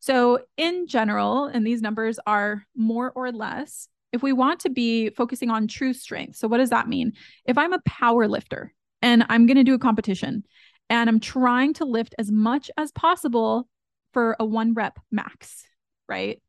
So, 0.00 0.40
in 0.56 0.86
general, 0.86 1.46
and 1.46 1.66
these 1.66 1.82
numbers 1.82 2.18
are 2.26 2.64
more 2.76 3.12
or 3.14 3.32
less, 3.32 3.88
if 4.12 4.22
we 4.22 4.32
want 4.32 4.60
to 4.60 4.70
be 4.70 5.10
focusing 5.10 5.50
on 5.50 5.66
true 5.66 5.92
strength. 5.92 6.36
So, 6.36 6.48
what 6.48 6.58
does 6.58 6.70
that 6.70 6.88
mean? 6.88 7.12
If 7.44 7.58
I'm 7.58 7.72
a 7.72 7.82
power 7.84 8.28
lifter 8.28 8.72
and 9.02 9.24
I'm 9.28 9.46
going 9.46 9.56
to 9.56 9.64
do 9.64 9.74
a 9.74 9.78
competition 9.78 10.44
and 10.88 11.08
I'm 11.08 11.20
trying 11.20 11.74
to 11.74 11.84
lift 11.84 12.14
as 12.18 12.30
much 12.30 12.70
as 12.76 12.92
possible 12.92 13.68
for 14.12 14.36
a 14.40 14.44
one 14.44 14.74
rep 14.74 14.98
max, 15.10 15.64
right? 16.08 16.40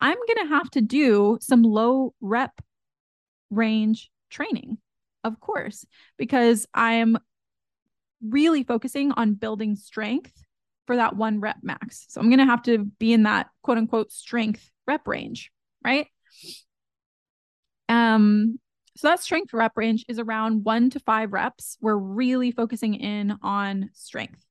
I'm 0.00 0.16
going 0.16 0.48
to 0.48 0.54
have 0.54 0.70
to 0.70 0.80
do 0.80 1.38
some 1.40 1.62
low 1.62 2.14
rep 2.20 2.60
range 3.50 4.10
training, 4.30 4.78
of 5.22 5.38
course, 5.40 5.84
because 6.16 6.66
I'm 6.72 7.18
really 8.26 8.62
focusing 8.62 9.12
on 9.12 9.34
building 9.34 9.76
strength 9.76 10.32
for 10.90 10.96
that 10.96 11.14
one 11.14 11.38
rep 11.38 11.58
max. 11.62 12.04
So 12.08 12.20
I'm 12.20 12.30
going 12.30 12.40
to 12.40 12.46
have 12.46 12.64
to 12.64 12.78
be 12.78 13.12
in 13.12 13.22
that 13.22 13.46
quote 13.62 13.78
unquote 13.78 14.10
strength 14.10 14.68
rep 14.88 15.06
range, 15.06 15.52
right? 15.84 16.08
Um, 17.88 18.58
so 18.96 19.06
that 19.06 19.22
strength 19.22 19.54
rep 19.54 19.70
range 19.76 20.04
is 20.08 20.18
around 20.18 20.64
one 20.64 20.90
to 20.90 20.98
five 20.98 21.32
reps. 21.32 21.78
We're 21.80 21.94
really 21.94 22.50
focusing 22.50 22.94
in 22.94 23.38
on 23.40 23.90
strength. 23.92 24.44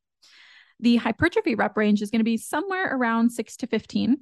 The 0.80 0.96
hypertrophy 0.96 1.56
rep 1.56 1.76
range 1.76 2.02
is 2.02 2.10
going 2.10 2.22
to 2.22 2.24
be 2.24 2.38
somewhere 2.38 2.96
around 2.96 3.32
six 3.32 3.58
to 3.58 3.68
15. 3.68 4.20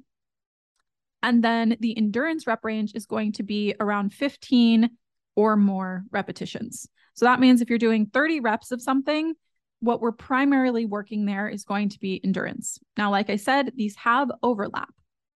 And 1.22 1.44
then 1.44 1.76
the 1.78 1.96
endurance 1.96 2.48
rep 2.48 2.64
range 2.64 2.96
is 2.96 3.06
going 3.06 3.30
to 3.34 3.44
be 3.44 3.76
around 3.78 4.12
15 4.12 4.90
or 5.36 5.54
more 5.54 6.02
repetitions. 6.10 6.88
So 7.14 7.26
that 7.26 7.38
means 7.38 7.60
if 7.60 7.68
you're 7.68 7.78
doing 7.78 8.06
30 8.06 8.40
reps 8.40 8.72
of 8.72 8.82
something, 8.82 9.34
what 9.80 10.00
we're 10.00 10.12
primarily 10.12 10.84
working 10.84 11.24
there 11.24 11.48
is 11.48 11.64
going 11.64 11.88
to 11.90 12.00
be 12.00 12.20
endurance. 12.22 12.78
Now, 12.96 13.10
like 13.10 13.30
I 13.30 13.36
said, 13.36 13.72
these 13.76 13.96
have 13.96 14.30
overlap. 14.42 14.92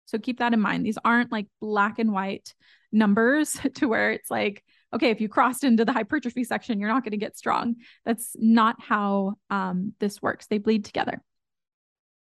So 0.06 0.18
keep 0.18 0.38
that 0.38 0.54
in 0.54 0.60
mind. 0.60 0.86
These 0.86 0.98
aren't 1.04 1.32
like 1.32 1.46
black 1.60 1.98
and 1.98 2.12
white 2.12 2.54
numbers 2.92 3.58
to 3.74 3.86
where 3.86 4.12
it's 4.12 4.30
like, 4.30 4.64
okay, 4.94 5.10
if 5.10 5.20
you 5.20 5.28
crossed 5.28 5.64
into 5.64 5.84
the 5.84 5.92
hypertrophy 5.92 6.44
section, 6.44 6.80
you're 6.80 6.88
not 6.88 7.04
going 7.04 7.12
to 7.12 7.18
get 7.18 7.36
strong. 7.36 7.76
That's 8.04 8.34
not 8.38 8.80
how 8.80 9.34
um, 9.50 9.92
this 10.00 10.22
works. 10.22 10.46
They 10.46 10.58
bleed 10.58 10.84
together. 10.84 11.22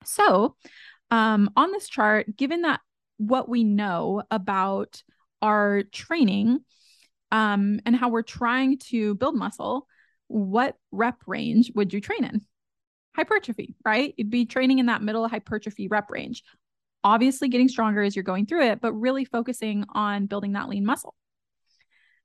So, 0.04 0.56
um, 1.10 1.50
on 1.56 1.72
this 1.72 1.88
chart, 1.88 2.36
given 2.36 2.62
that 2.62 2.80
what 3.18 3.48
we 3.48 3.64
know 3.64 4.22
about 4.30 5.02
our 5.40 5.82
training 5.82 6.60
um, 7.30 7.80
and 7.84 7.96
how 7.96 8.08
we're 8.08 8.22
trying 8.22 8.78
to 8.78 9.14
build 9.16 9.36
muscle, 9.36 9.86
what 10.32 10.76
rep 10.90 11.16
range 11.26 11.70
would 11.74 11.92
you 11.92 12.00
train 12.00 12.24
in? 12.24 12.40
Hypertrophy, 13.14 13.74
right? 13.84 14.14
You'd 14.16 14.30
be 14.30 14.46
training 14.46 14.78
in 14.78 14.86
that 14.86 15.02
middle 15.02 15.28
hypertrophy 15.28 15.88
rep 15.88 16.10
range. 16.10 16.42
Obviously, 17.04 17.48
getting 17.48 17.68
stronger 17.68 18.02
as 18.02 18.16
you're 18.16 18.22
going 18.22 18.46
through 18.46 18.64
it, 18.64 18.80
but 18.80 18.92
really 18.92 19.24
focusing 19.24 19.84
on 19.92 20.26
building 20.26 20.52
that 20.52 20.68
lean 20.68 20.86
muscle. 20.86 21.14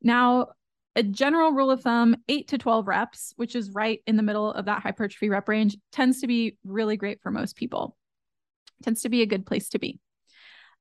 Now, 0.02 0.48
a 0.96 1.04
general 1.04 1.52
rule 1.52 1.70
of 1.70 1.82
thumb, 1.82 2.16
eight 2.30 2.48
to 2.50 2.58
12 2.58 2.88
reps, 2.88 3.34
which 3.36 3.56
is 3.56 3.72
right 3.72 4.02
in 4.08 4.16
the 4.16 4.24
middle 4.24 4.52
of 4.52 4.66
that 4.66 4.82
hypertrophy 4.82 5.30
rep 5.30 5.50
range, 5.50 5.78
tends 5.92 6.22
to 6.22 6.28
be 6.28 6.58
really 6.64 6.96
great 6.96 7.22
for 7.22 7.32
most 7.32 7.56
people. 7.56 7.98
Tends 8.84 9.02
to 9.02 9.10
be 9.10 9.22
a 9.22 9.28
good 9.28 9.46
place 9.46 9.70
to 9.70 9.80
be. 9.80 10.00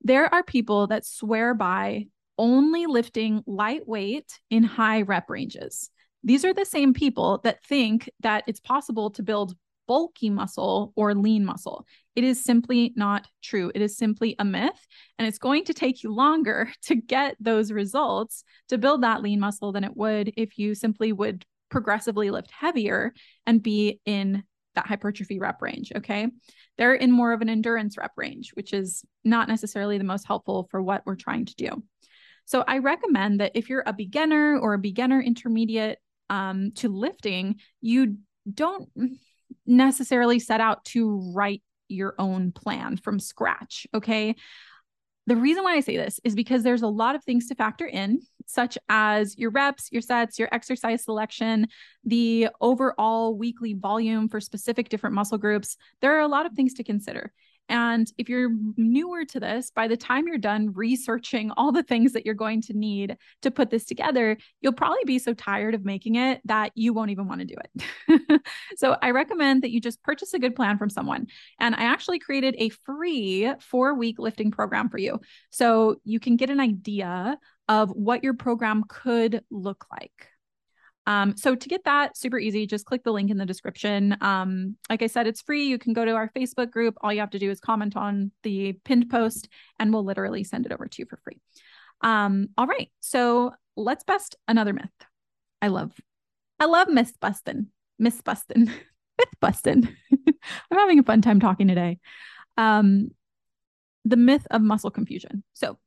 There 0.02 0.32
are 0.32 0.42
people 0.42 0.86
that 0.88 1.04
swear 1.04 1.54
by 1.54 2.06
only 2.38 2.86
lifting 2.86 3.42
lightweight 3.46 4.38
in 4.50 4.62
high 4.62 5.02
rep 5.02 5.28
ranges. 5.28 5.90
These 6.26 6.44
are 6.44 6.52
the 6.52 6.64
same 6.64 6.92
people 6.92 7.40
that 7.44 7.64
think 7.64 8.10
that 8.20 8.42
it's 8.48 8.58
possible 8.58 9.10
to 9.12 9.22
build 9.22 9.54
bulky 9.86 10.28
muscle 10.28 10.92
or 10.96 11.14
lean 11.14 11.44
muscle. 11.44 11.86
It 12.16 12.24
is 12.24 12.42
simply 12.42 12.92
not 12.96 13.28
true. 13.44 13.70
It 13.72 13.80
is 13.80 13.96
simply 13.96 14.34
a 14.40 14.44
myth. 14.44 14.88
And 15.20 15.28
it's 15.28 15.38
going 15.38 15.64
to 15.66 15.72
take 15.72 16.02
you 16.02 16.12
longer 16.12 16.72
to 16.82 16.96
get 16.96 17.36
those 17.38 17.70
results 17.70 18.42
to 18.68 18.76
build 18.76 19.04
that 19.04 19.22
lean 19.22 19.38
muscle 19.38 19.70
than 19.70 19.84
it 19.84 19.96
would 19.96 20.32
if 20.36 20.58
you 20.58 20.74
simply 20.74 21.12
would 21.12 21.44
progressively 21.70 22.30
lift 22.30 22.50
heavier 22.50 23.14
and 23.46 23.62
be 23.62 24.00
in 24.04 24.42
that 24.74 24.86
hypertrophy 24.86 25.38
rep 25.38 25.62
range. 25.62 25.92
Okay. 25.94 26.26
They're 26.76 26.94
in 26.94 27.12
more 27.12 27.32
of 27.32 27.40
an 27.40 27.48
endurance 27.48 27.96
rep 27.96 28.12
range, 28.16 28.50
which 28.54 28.72
is 28.72 29.04
not 29.24 29.46
necessarily 29.46 29.96
the 29.96 30.02
most 30.02 30.26
helpful 30.26 30.66
for 30.72 30.82
what 30.82 31.02
we're 31.06 31.14
trying 31.14 31.44
to 31.46 31.54
do. 31.54 31.84
So 32.44 32.62
I 32.66 32.78
recommend 32.78 33.40
that 33.40 33.52
if 33.54 33.68
you're 33.68 33.82
a 33.86 33.92
beginner 33.92 34.58
or 34.58 34.74
a 34.74 34.78
beginner 34.78 35.20
intermediate 35.20 35.98
um, 36.30 36.72
to 36.76 36.88
lifting, 36.88 37.56
you 37.80 38.16
don't 38.52 38.88
necessarily 39.66 40.38
set 40.38 40.60
out 40.60 40.84
to 40.86 41.32
write 41.34 41.62
your 41.88 42.14
own 42.18 42.52
plan 42.52 42.96
from 42.96 43.18
scratch. 43.18 43.86
Okay. 43.94 44.34
The 45.28 45.36
reason 45.36 45.64
why 45.64 45.74
I 45.74 45.80
say 45.80 45.96
this 45.96 46.20
is 46.22 46.36
because 46.36 46.62
there's 46.62 46.82
a 46.82 46.88
lot 46.88 47.16
of 47.16 47.24
things 47.24 47.48
to 47.48 47.56
factor 47.56 47.86
in, 47.86 48.20
such 48.46 48.78
as 48.88 49.36
your 49.36 49.50
reps, 49.50 49.90
your 49.90 50.02
sets, 50.02 50.38
your 50.38 50.48
exercise 50.52 51.02
selection, 51.02 51.66
the 52.04 52.48
overall 52.60 53.36
weekly 53.36 53.74
volume 53.74 54.28
for 54.28 54.40
specific 54.40 54.88
different 54.88 55.14
muscle 55.14 55.38
groups. 55.38 55.76
There 56.00 56.16
are 56.16 56.20
a 56.20 56.28
lot 56.28 56.46
of 56.46 56.52
things 56.52 56.74
to 56.74 56.84
consider. 56.84 57.32
And 57.68 58.10
if 58.18 58.28
you're 58.28 58.50
newer 58.76 59.24
to 59.26 59.40
this, 59.40 59.70
by 59.70 59.88
the 59.88 59.96
time 59.96 60.26
you're 60.26 60.38
done 60.38 60.72
researching 60.72 61.50
all 61.56 61.72
the 61.72 61.82
things 61.82 62.12
that 62.12 62.24
you're 62.24 62.34
going 62.34 62.62
to 62.62 62.72
need 62.72 63.16
to 63.42 63.50
put 63.50 63.70
this 63.70 63.84
together, 63.84 64.36
you'll 64.60 64.72
probably 64.72 65.04
be 65.04 65.18
so 65.18 65.34
tired 65.34 65.74
of 65.74 65.84
making 65.84 66.14
it 66.16 66.40
that 66.44 66.72
you 66.74 66.92
won't 66.92 67.10
even 67.10 67.26
want 67.26 67.40
to 67.40 67.46
do 67.46 67.54
it. 68.08 68.40
so 68.76 68.96
I 69.02 69.10
recommend 69.10 69.62
that 69.62 69.70
you 69.70 69.80
just 69.80 70.02
purchase 70.02 70.32
a 70.34 70.38
good 70.38 70.54
plan 70.54 70.78
from 70.78 70.90
someone. 70.90 71.26
And 71.58 71.74
I 71.74 71.84
actually 71.84 72.18
created 72.18 72.54
a 72.58 72.68
free 72.68 73.52
four 73.60 73.94
week 73.94 74.18
lifting 74.18 74.50
program 74.50 74.88
for 74.88 74.98
you. 74.98 75.20
So 75.50 75.96
you 76.04 76.20
can 76.20 76.36
get 76.36 76.50
an 76.50 76.60
idea 76.60 77.38
of 77.68 77.90
what 77.90 78.22
your 78.22 78.34
program 78.34 78.84
could 78.88 79.42
look 79.50 79.86
like. 79.90 80.28
Um, 81.06 81.36
so 81.36 81.54
to 81.54 81.68
get 81.68 81.84
that 81.84 82.16
super 82.16 82.38
easy, 82.38 82.66
just 82.66 82.84
click 82.84 83.04
the 83.04 83.12
link 83.12 83.30
in 83.30 83.38
the 83.38 83.46
description. 83.46 84.16
Um, 84.20 84.76
like 84.90 85.02
I 85.02 85.06
said, 85.06 85.26
it's 85.26 85.40
free. 85.40 85.66
You 85.66 85.78
can 85.78 85.92
go 85.92 86.04
to 86.04 86.12
our 86.12 86.30
Facebook 86.30 86.70
group. 86.70 86.96
All 87.00 87.12
you 87.12 87.20
have 87.20 87.30
to 87.30 87.38
do 87.38 87.50
is 87.50 87.60
comment 87.60 87.96
on 87.96 88.32
the 88.42 88.72
pinned 88.84 89.08
post 89.08 89.48
and 89.78 89.92
we'll 89.92 90.04
literally 90.04 90.42
send 90.42 90.66
it 90.66 90.72
over 90.72 90.86
to 90.86 91.02
you 91.02 91.06
for 91.06 91.18
free. 91.22 91.40
Um, 92.00 92.48
all 92.58 92.66
right. 92.66 92.90
So 93.00 93.52
let's 93.76 94.04
bust 94.04 94.36
another 94.48 94.72
myth. 94.72 94.90
I 95.62 95.68
love, 95.68 95.92
I 96.58 96.66
love 96.66 96.88
myth 96.88 97.12
busting, 97.20 97.68
myth 97.98 98.22
busting, 98.24 98.64
myth 99.18 99.34
busting. 99.40 99.88
I'm 100.12 100.78
having 100.78 100.98
a 100.98 101.04
fun 101.04 101.22
time 101.22 101.40
talking 101.40 101.68
today. 101.68 101.98
Um, 102.56 103.10
the 104.04 104.16
myth 104.16 104.46
of 104.50 104.62
muscle 104.62 104.90
confusion. 104.90 105.44
So 105.52 105.78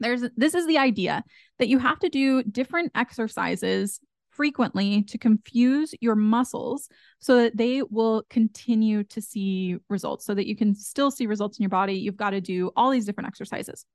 there's 0.00 0.22
this 0.36 0.54
is 0.54 0.66
the 0.66 0.78
idea 0.78 1.22
that 1.58 1.68
you 1.68 1.78
have 1.78 2.00
to 2.00 2.08
do 2.08 2.42
different 2.42 2.90
exercises 2.94 4.00
frequently 4.34 5.02
to 5.02 5.18
confuse 5.18 5.94
your 6.00 6.16
muscles 6.16 6.88
so 7.20 7.36
that 7.38 7.56
they 7.56 7.82
will 7.82 8.24
continue 8.28 9.04
to 9.04 9.20
see 9.20 9.76
results 9.88 10.26
so 10.26 10.34
that 10.34 10.46
you 10.46 10.56
can 10.56 10.74
still 10.74 11.10
see 11.10 11.26
results 11.26 11.58
in 11.58 11.62
your 11.62 11.70
body. 11.70 11.94
You've 11.94 12.16
got 12.16 12.30
to 12.30 12.40
do 12.40 12.70
all 12.76 12.90
these 12.90 13.04
different 13.04 13.28
exercises. 13.28 13.86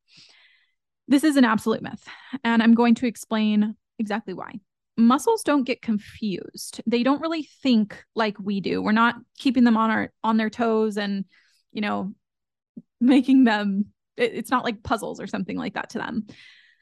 This 1.08 1.24
is 1.24 1.36
an 1.38 1.46
absolute 1.46 1.81
myth 1.81 2.08
and 2.43 2.62
i'm 2.62 2.75
going 2.75 2.96
to 2.96 3.08
explain 3.08 3.75
exactly 3.98 4.34
why. 4.34 4.53
Muscles 4.98 5.43
don't 5.43 5.63
get 5.63 5.81
confused. 5.81 6.81
They 6.86 7.03
don't 7.03 7.22
really 7.22 7.48
think 7.63 8.03
like 8.15 8.38
we 8.38 8.60
do. 8.60 8.81
We're 8.81 8.91
not 8.91 9.15
keeping 9.38 9.63
them 9.63 9.77
on 9.77 9.89
our 9.89 10.12
on 10.24 10.38
their 10.38 10.50
toes 10.50 10.98
and 10.98 11.25
you 11.72 11.81
know 11.81 12.13
making 13.01 13.46
them 13.46 13.86
it's 14.17 14.51
not 14.51 14.65
like 14.65 14.84
puzzles 14.84 15.22
or 15.22 15.27
something 15.27 15.58
like 15.58 15.75
that 15.75 15.91
to 15.91 15.98
them. 15.98 16.27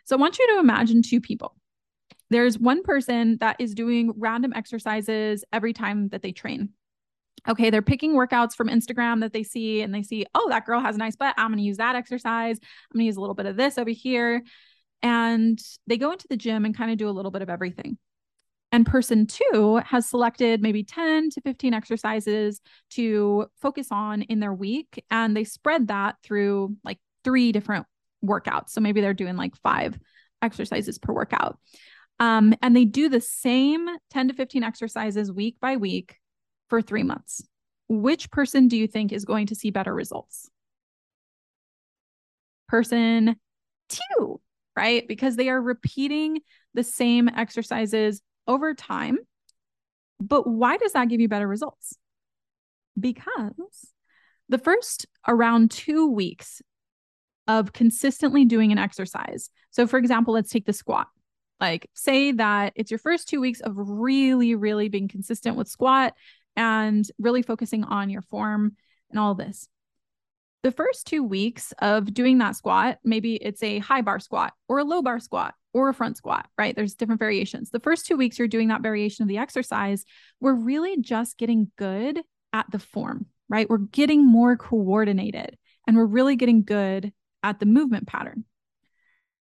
So 0.05 0.15
i 0.15 0.19
want 0.19 0.39
you 0.39 0.47
to 0.47 0.59
imagine 0.59 1.01
two 1.01 1.21
people 1.21 1.55
there's 2.29 2.59
one 2.59 2.83
person 2.83 3.37
that 3.39 3.55
is 3.59 3.73
doing 3.73 4.11
random 4.17 4.53
exercises 4.53 5.43
every 5.53 5.73
time 5.73 6.09
that 6.09 6.21
they 6.21 6.31
train. 6.31 6.69
Okay, 7.47 7.69
they're 7.69 7.81
picking 7.81 8.13
workouts 8.13 8.53
from 8.53 8.67
Instagram 8.67 9.21
that 9.21 9.31
they 9.31 9.43
see 9.43 9.81
and 9.81 9.93
they 9.93 10.03
see, 10.03 10.25
oh, 10.35 10.49
that 10.49 10.65
girl 10.65 10.81
has 10.81 10.95
a 10.95 10.99
nice 10.99 11.15
butt. 11.15 11.35
I'm 11.37 11.49
going 11.49 11.59
to 11.59 11.63
use 11.63 11.77
that 11.77 11.95
exercise. 11.95 12.57
I'm 12.59 12.97
going 12.97 13.03
to 13.03 13.05
use 13.05 13.15
a 13.15 13.21
little 13.21 13.35
bit 13.35 13.45
of 13.45 13.55
this 13.55 13.77
over 13.77 13.89
here. 13.89 14.43
And 15.01 15.59
they 15.85 15.97
go 15.97 16.11
into 16.11 16.27
the 16.29 16.35
gym 16.35 16.65
and 16.65 16.75
kind 16.75 16.91
of 16.91 16.97
do 16.97 17.07
a 17.07 17.11
little 17.11 17.31
bit 17.31 17.41
of 17.41 17.49
everything. 17.49 17.97
And 18.71 18.85
person 18.85 19.27
two 19.27 19.79
has 19.85 20.09
selected 20.09 20.61
maybe 20.61 20.83
10 20.83 21.29
to 21.29 21.41
15 21.41 21.73
exercises 21.73 22.59
to 22.91 23.45
focus 23.61 23.87
on 23.91 24.23
in 24.23 24.41
their 24.41 24.53
week. 24.53 25.03
And 25.09 25.37
they 25.37 25.45
spread 25.45 25.87
that 25.87 26.15
through 26.23 26.75
like 26.83 26.97
three 27.23 27.53
different 27.53 27.85
workouts. 28.25 28.71
So 28.71 28.81
maybe 28.81 28.99
they're 28.99 29.13
doing 29.13 29.37
like 29.37 29.55
five 29.55 29.97
exercises 30.41 30.97
per 30.97 31.13
workout. 31.13 31.57
Um, 32.19 32.53
and 32.61 32.75
they 32.75 32.85
do 32.85 33.09
the 33.09 33.21
same 33.21 33.87
10 34.11 34.29
to 34.29 34.33
15 34.33 34.63
exercises 34.63 35.31
week 35.31 35.57
by 35.59 35.77
week 35.77 36.17
for 36.67 36.81
three 36.81 37.03
months. 37.03 37.43
Which 37.87 38.31
person 38.31 38.67
do 38.67 38.75
you 38.75 38.87
think 38.87 39.11
is 39.11 39.25
going 39.25 39.47
to 39.47 39.55
see 39.55 39.69
better 39.69 39.93
results? 39.93 40.49
Person 42.67 43.35
two, 43.87 44.41
right? 44.75 45.07
Because 45.07 45.35
they 45.35 45.49
are 45.49 45.61
repeating 45.61 46.41
the 46.73 46.83
same 46.83 47.29
exercises 47.29 48.21
over 48.47 48.73
time. 48.73 49.17
But 50.19 50.47
why 50.47 50.77
does 50.77 50.93
that 50.93 51.09
give 51.09 51.21
you 51.21 51.29
better 51.29 51.47
results? 51.47 51.97
Because 52.99 53.93
the 54.49 54.57
first 54.57 55.05
around 55.27 55.71
two 55.71 56.09
weeks 56.09 56.61
of 57.47 57.71
consistently 57.71 58.43
doing 58.43 58.71
an 58.71 58.77
exercise. 58.77 59.49
So, 59.71 59.87
for 59.87 59.97
example, 59.97 60.33
let's 60.33 60.49
take 60.49 60.65
the 60.65 60.73
squat. 60.73 61.07
Like, 61.59 61.89
say 61.93 62.31
that 62.33 62.73
it's 62.75 62.91
your 62.91 62.99
first 62.99 63.27
two 63.27 63.41
weeks 63.41 63.61
of 63.61 63.73
really, 63.75 64.55
really 64.55 64.89
being 64.89 65.07
consistent 65.07 65.57
with 65.57 65.67
squat 65.67 66.13
and 66.55 67.09
really 67.19 67.41
focusing 67.41 67.83
on 67.83 68.09
your 68.09 68.21
form 68.21 68.75
and 69.09 69.19
all 69.19 69.35
this. 69.35 69.67
The 70.63 70.71
first 70.71 71.07
two 71.07 71.23
weeks 71.23 71.73
of 71.79 72.13
doing 72.13 72.39
that 72.39 72.55
squat, 72.55 72.97
maybe 73.03 73.35
it's 73.35 73.63
a 73.63 73.79
high 73.79 74.01
bar 74.01 74.19
squat 74.19 74.53
or 74.67 74.79
a 74.79 74.83
low 74.83 75.01
bar 75.01 75.19
squat 75.19 75.53
or 75.73 75.89
a 75.89 75.93
front 75.93 76.17
squat, 76.17 76.47
right? 76.57 76.75
There's 76.75 76.95
different 76.95 77.19
variations. 77.19 77.69
The 77.69 77.79
first 77.79 78.05
two 78.05 78.17
weeks 78.17 78.39
you're 78.39 78.47
doing 78.47 78.69
that 78.69 78.81
variation 78.81 79.23
of 79.23 79.29
the 79.29 79.37
exercise, 79.37 80.03
we're 80.41 80.55
really 80.55 80.99
just 80.99 81.37
getting 81.37 81.71
good 81.77 82.21
at 82.53 82.65
the 82.71 82.79
form, 82.79 83.27
right? 83.47 83.69
We're 83.69 83.77
getting 83.77 84.25
more 84.25 84.57
coordinated 84.57 85.57
and 85.87 85.95
we're 85.95 86.05
really 86.05 86.35
getting 86.35 86.63
good 86.63 87.13
at 87.43 87.59
the 87.59 87.65
movement 87.65 88.07
pattern. 88.07 88.43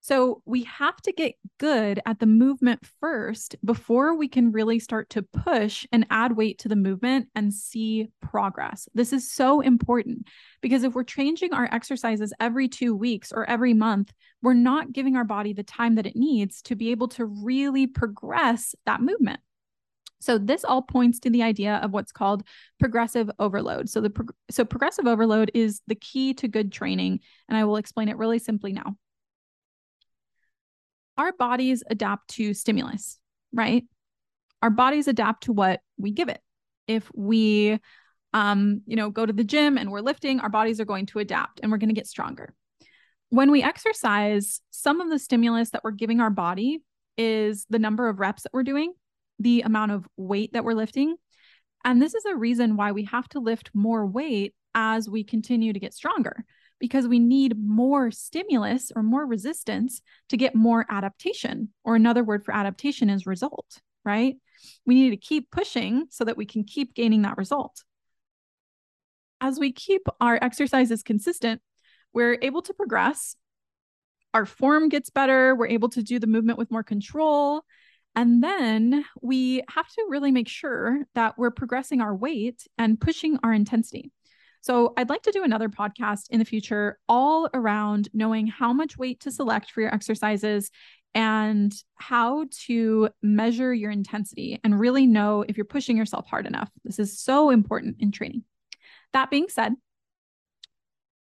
So 0.02 0.42
we 0.46 0.64
have 0.64 0.96
to 1.02 1.12
get 1.12 1.36
good 1.60 2.00
at 2.06 2.20
the 2.20 2.26
movement 2.26 2.86
first 3.02 3.56
before 3.66 4.16
we 4.16 4.30
can 4.30 4.52
really 4.52 4.80
start 4.80 5.10
to 5.12 5.24
push 5.24 5.86
and 5.92 6.08
add 6.10 6.38
weight 6.38 6.60
to 6.60 6.70
the 6.70 6.76
movement 6.78 7.28
and 7.36 7.54
see 7.54 8.08
progress. 8.22 8.88
This 8.94 9.12
is 9.12 9.30
so 9.30 9.60
important 9.60 10.28
because 10.62 10.84
if 10.84 10.94
we're 10.94 11.04
changing 11.04 11.54
our 11.54 11.68
exercises 11.72 12.34
every 12.40 12.70
two 12.70 12.96
weeks 12.96 13.34
or 13.34 13.48
every 13.50 13.74
month, 13.74 14.14
we're 14.42 14.54
not 14.54 14.94
giving 14.94 15.18
our 15.18 15.26
body 15.26 15.52
the 15.52 15.64
time 15.64 15.96
that 15.96 16.08
it 16.08 16.16
needs 16.16 16.62
to 16.64 16.76
be 16.76 16.92
able 16.92 17.10
to 17.10 17.26
really 17.26 17.86
progress 17.86 18.74
that 18.86 19.02
movement. 19.02 19.42
So 20.22 20.38
this 20.38 20.64
all 20.64 20.82
points 20.82 21.20
to 21.22 21.30
the 21.30 21.44
idea 21.44 21.76
of 21.76 21.92
what's 21.92 22.12
called 22.12 22.44
progressive 22.80 23.30
overload. 23.40 23.90
So 23.90 24.02
the 24.02 24.12
so 24.50 24.66
progressive 24.66 25.08
overload 25.08 25.52
is 25.54 25.82
the 25.88 25.96
key 25.96 26.34
to 26.36 26.48
good 26.48 26.72
training 26.72 27.20
and 27.48 27.58
I 27.58 27.66
will 27.66 27.78
explain 27.78 28.10
it 28.10 28.18
really 28.18 28.40
simply 28.40 28.74
now. 28.74 28.96
Our 31.20 31.34
bodies 31.34 31.84
adapt 31.90 32.30
to 32.30 32.54
stimulus, 32.54 33.20
right? 33.54 33.84
Our 34.64 34.70
bodies 34.70 35.08
adapt 35.08 35.44
to 35.44 35.54
what 35.54 35.82
we 35.98 36.12
give 36.12 36.30
it. 36.30 36.42
If 36.88 37.12
we 37.14 37.80
um, 38.34 38.82
you 38.86 38.96
know, 38.96 39.10
go 39.10 39.26
to 39.26 39.34
the 39.34 39.44
gym 39.44 39.78
and 39.78 39.92
we're 39.92 40.02
lifting, 40.02 40.40
our 40.40 40.50
bodies 40.50 40.80
are 40.80 40.86
going 40.86 41.08
to 41.08 41.20
adapt 41.20 41.60
and 41.62 41.72
we're 41.72 41.78
going 41.78 41.90
to 41.90 41.96
get 41.96 42.08
stronger. 42.08 42.54
When 43.30 43.52
we 43.52 43.64
exercise, 43.64 44.62
some 44.72 45.02
of 45.02 45.10
the 45.10 45.20
stimulus 45.20 45.72
that 45.72 45.84
we're 45.84 45.92
giving 45.92 46.20
our 46.20 46.30
body 46.30 46.80
is 47.18 47.66
the 47.70 47.80
number 47.80 48.08
of 48.08 48.20
reps 48.20 48.44
that 48.44 48.54
we're 48.54 48.64
doing 48.64 48.94
the 49.40 49.62
amount 49.62 49.92
of 49.92 50.08
weight 50.18 50.54
that 50.54 50.64
we're 50.64 50.74
lifting. 50.74 51.16
And 51.84 52.02
this 52.02 52.14
is 52.14 52.26
a 52.26 52.36
reason 52.36 52.76
why 52.76 52.92
we 52.92 53.06
have 53.06 53.28
to 53.30 53.40
lift 53.40 53.72
more 53.74 54.06
weight 54.06 54.54
as 54.76 55.10
we 55.10 55.24
continue 55.24 55.74
to 55.74 55.80
get 55.80 55.94
stronger 55.94 56.46
because 56.80 57.08
we 57.08 57.20
need 57.20 57.58
more 57.58 58.12
stimulus 58.12 58.92
or 58.96 59.04
more 59.04 59.26
resistance 59.26 60.02
to 60.30 60.38
get 60.38 60.56
more 60.56 60.86
adaptation. 60.90 61.70
Or 61.84 61.96
another 61.96 62.24
word 62.24 62.46
for 62.46 62.54
adaptation 62.54 63.10
is 63.10 63.26
result, 63.26 63.82
right? 64.06 64.38
We 64.86 64.96
need 64.96 65.12
to 65.12 65.18
keep 65.18 65.52
pushing 65.52 66.08
so 66.10 66.26
that 66.26 66.38
we 66.38 66.46
can 66.46 66.64
keep 66.64 66.94
gaining 66.94 67.24
that 67.24 67.38
result. 67.38 67.84
As 69.42 69.60
we 69.60 69.72
keep 69.72 70.08
our 70.20 70.38
exercises 70.42 71.04
consistent, 71.04 71.62
we're 72.14 72.38
able 72.42 72.62
to 72.64 72.74
progress. 72.74 73.36
Our 74.34 74.46
form 74.46 74.90
gets 74.90 75.10
better. 75.10 75.56
We're 75.56 75.68
able 75.68 75.90
to 75.90 76.04
do 76.04 76.20
the 76.20 76.28
movement 76.28 76.58
with 76.58 76.72
more 76.72 76.84
control. 76.84 77.64
And 78.16 78.44
then 78.44 79.06
we 79.22 79.64
have 79.70 79.88
to 79.88 80.06
really 80.10 80.32
make 80.32 80.48
sure 80.48 81.04
that 81.16 81.38
we're 81.38 81.52
progressing 81.52 82.02
our 82.02 82.16
weight 82.16 82.68
and 82.78 83.00
pushing 83.00 83.40
our 83.44 83.54
intensity. 83.54 84.12
So, 84.62 84.94
I'd 84.98 85.10
like 85.10 85.24
to 85.24 85.32
do 85.32 85.44
another 85.44 85.70
podcast 85.70 86.30
in 86.30 86.40
the 86.40 86.46
future 86.46 87.00
all 87.08 87.50
around 87.54 88.10
knowing 88.14 88.48
how 88.48 88.74
much 88.74 88.98
weight 88.98 89.22
to 89.22 89.32
select 89.32 89.72
for 89.72 89.82
your 89.82 89.94
exercises 89.94 90.70
and 91.16 91.74
how 91.96 92.46
to 92.66 93.10
measure 93.22 93.74
your 93.74 93.92
intensity 93.92 94.60
and 94.64 94.80
really 94.80 95.08
know 95.08 95.44
if 95.48 95.58
you're 95.58 95.66
pushing 95.66 95.98
yourself 95.98 96.28
hard 96.28 96.46
enough. 96.46 96.70
This 96.84 97.00
is 97.00 97.20
so 97.20 97.50
important 97.50 97.98
in 98.00 98.12
training. 98.12 98.44
That 99.14 99.32
being 99.32 99.48
said, 99.50 99.74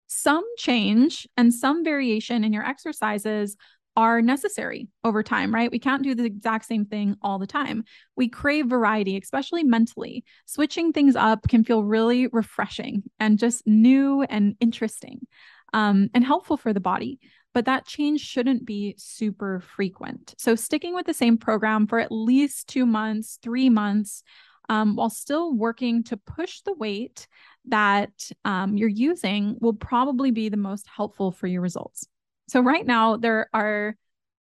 some 0.09 0.45
change 0.57 1.29
and 1.37 1.53
some 1.55 1.85
variation 1.85 2.43
in 2.43 2.53
your 2.53 2.65
exercises 2.65 3.57
are 3.99 4.23
necessary 4.23 4.87
over 5.03 5.25
time, 5.25 5.53
right? 5.53 5.73
We 5.73 5.81
can't 5.81 6.05
do 6.05 6.15
the 6.15 6.25
exact 6.25 6.67
same 6.67 6.85
thing 6.85 7.17
all 7.21 7.41
the 7.41 7.49
time. 7.49 7.83
We 8.15 8.29
crave 8.29 8.67
variety, 8.67 9.19
especially 9.19 9.65
mentally. 9.65 10.25
Switching 10.47 10.93
things 10.93 11.17
up 11.17 11.49
can 11.49 11.65
feel 11.65 11.83
really 11.83 12.29
refreshing 12.29 13.03
and 13.19 13.41
just 13.41 13.67
new 13.67 14.23
and 14.23 14.55
interesting 14.61 15.27
um, 15.73 16.11
and 16.15 16.25
helpful 16.25 16.57
for 16.57 16.73
the 16.73 16.79
body. 16.79 17.19
But 17.53 17.65
that 17.65 17.87
change 17.87 18.21
shouldn't 18.21 18.65
be 18.65 18.95
super 18.99 19.59
frequent. 19.59 20.33
So, 20.39 20.55
sticking 20.55 20.95
with 20.95 21.07
the 21.07 21.15
same 21.15 21.37
program 21.37 21.89
for 21.89 21.99
at 21.99 22.13
least 22.13 22.69
two 22.69 22.87
months, 22.87 23.41
three 23.43 23.69
months, 23.69 24.23
um, 24.69 24.95
while 24.95 25.11
still 25.11 25.53
working 25.53 26.05
to 26.05 26.17
push 26.17 26.61
the 26.61 26.75
weight 26.75 27.27
that 27.65 28.31
um, 28.45 28.77
you're 28.77 28.89
using 28.89 29.57
will 29.61 29.73
probably 29.73 30.31
be 30.31 30.51
the 30.51 30.57
most 30.57 30.87
helpful 30.87 31.33
for 31.33 31.49
your 31.49 31.63
results. 31.63 32.07
So 32.49 32.61
right 32.61 32.87
now 32.87 33.17
there 33.17 33.49
are 33.53 33.97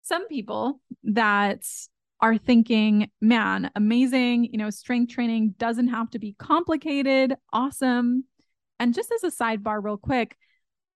some 0.02 0.26
people 0.28 0.80
that 1.04 1.64
are 2.20 2.38
thinking, 2.38 3.10
man, 3.20 3.70
amazing, 3.76 4.44
you 4.44 4.58
know, 4.58 4.70
strength 4.70 5.12
training 5.12 5.54
doesn't 5.58 5.88
have 5.88 6.10
to 6.10 6.18
be 6.18 6.34
complicated, 6.38 7.34
awesome. 7.52 8.24
And 8.80 8.94
just 8.94 9.12
as 9.12 9.24
a 9.24 9.36
sidebar 9.36 9.82
real 9.82 9.96
quick, 9.96 10.36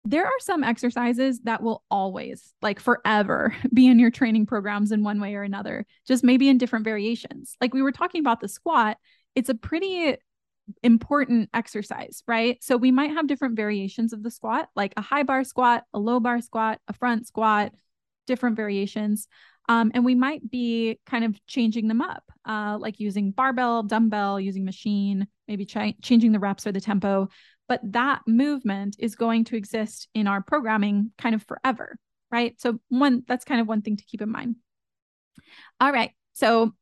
there 0.04 0.26
are 0.26 0.40
some 0.40 0.64
exercises 0.64 1.40
that 1.42 1.62
will 1.62 1.84
always, 1.90 2.54
like 2.60 2.80
forever, 2.80 3.54
be 3.72 3.86
in 3.86 3.98
your 3.98 4.10
training 4.10 4.46
programs 4.46 4.90
in 4.90 5.04
one 5.04 5.20
way 5.20 5.34
or 5.34 5.42
another, 5.42 5.86
just 6.06 6.24
maybe 6.24 6.48
in 6.48 6.58
different 6.58 6.84
variations. 6.84 7.56
Like 7.60 7.74
we 7.74 7.82
were 7.82 7.92
talking 7.92 8.20
about 8.20 8.40
the 8.40 8.48
squat, 8.48 8.96
it's 9.34 9.48
a 9.48 9.54
pretty 9.54 10.16
important 10.82 11.50
exercise, 11.54 12.22
right? 12.26 12.62
So 12.62 12.76
we 12.76 12.90
might 12.90 13.10
have 13.10 13.26
different 13.26 13.56
variations 13.56 14.12
of 14.12 14.22
the 14.22 14.30
squat, 14.30 14.68
like 14.76 14.94
a 14.96 15.02
high 15.02 15.22
bar 15.22 15.44
squat, 15.44 15.84
a 15.92 15.98
low 15.98 16.20
bar 16.20 16.40
squat, 16.40 16.80
a 16.88 16.92
front 16.92 17.26
squat, 17.26 17.72
different 18.26 18.56
variations. 18.56 19.28
Um, 19.68 19.92
and 19.94 20.04
we 20.04 20.14
might 20.14 20.50
be 20.50 20.98
kind 21.06 21.24
of 21.24 21.34
changing 21.46 21.88
them 21.88 22.00
up, 22.00 22.24
uh, 22.48 22.76
like 22.80 22.98
using 22.98 23.30
barbell, 23.30 23.82
dumbbell, 23.82 24.40
using 24.40 24.64
machine, 24.64 25.26
maybe 25.46 25.64
ch- 25.64 25.96
changing 26.02 26.32
the 26.32 26.40
reps 26.40 26.66
or 26.66 26.72
the 26.72 26.80
tempo. 26.80 27.28
But 27.68 27.80
that 27.92 28.22
movement 28.26 28.96
is 28.98 29.14
going 29.14 29.44
to 29.44 29.56
exist 29.56 30.08
in 30.14 30.26
our 30.26 30.42
programming 30.42 31.12
kind 31.16 31.34
of 31.34 31.44
forever, 31.44 31.96
right? 32.30 32.60
So 32.60 32.80
one 32.88 33.22
that's 33.26 33.44
kind 33.44 33.60
of 33.60 33.68
one 33.68 33.82
thing 33.82 33.96
to 33.96 34.04
keep 34.04 34.20
in 34.20 34.30
mind. 34.30 34.56
All 35.80 35.92
right. 35.92 36.10
So 36.34 36.74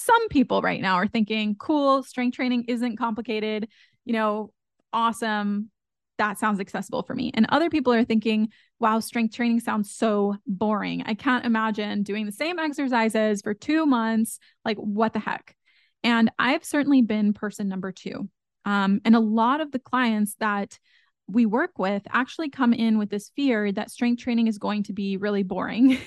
some 0.00 0.28
people 0.28 0.62
right 0.62 0.80
now 0.80 0.94
are 0.94 1.06
thinking, 1.06 1.54
cool, 1.56 2.02
strength 2.02 2.34
training 2.34 2.64
isn't 2.68 2.96
complicated, 2.96 3.68
you 4.04 4.12
know, 4.12 4.52
awesome. 4.92 5.70
That 6.18 6.38
sounds 6.38 6.60
accessible 6.60 7.02
for 7.02 7.14
me. 7.14 7.30
And 7.34 7.46
other 7.48 7.70
people 7.70 7.92
are 7.92 8.04
thinking, 8.04 8.48
wow, 8.78 9.00
strength 9.00 9.34
training 9.34 9.60
sounds 9.60 9.94
so 9.94 10.36
boring. 10.46 11.02
I 11.06 11.14
can't 11.14 11.44
imagine 11.44 12.02
doing 12.02 12.26
the 12.26 12.32
same 12.32 12.58
exercises 12.58 13.42
for 13.42 13.54
two 13.54 13.86
months. 13.86 14.38
Like, 14.64 14.76
what 14.78 15.12
the 15.12 15.18
heck? 15.18 15.54
And 16.02 16.30
I've 16.38 16.64
certainly 16.64 17.02
been 17.02 17.32
person 17.32 17.68
number 17.68 17.92
two. 17.92 18.28
Um, 18.64 19.00
and 19.04 19.14
a 19.14 19.20
lot 19.20 19.60
of 19.60 19.70
the 19.70 19.78
clients 19.78 20.34
that 20.40 20.78
we 21.26 21.46
work 21.46 21.78
with 21.78 22.02
actually 22.10 22.50
come 22.50 22.72
in 22.72 22.98
with 22.98 23.10
this 23.10 23.30
fear 23.36 23.70
that 23.72 23.90
strength 23.90 24.22
training 24.22 24.46
is 24.46 24.58
going 24.58 24.84
to 24.84 24.92
be 24.92 25.16
really 25.16 25.42
boring. 25.42 25.98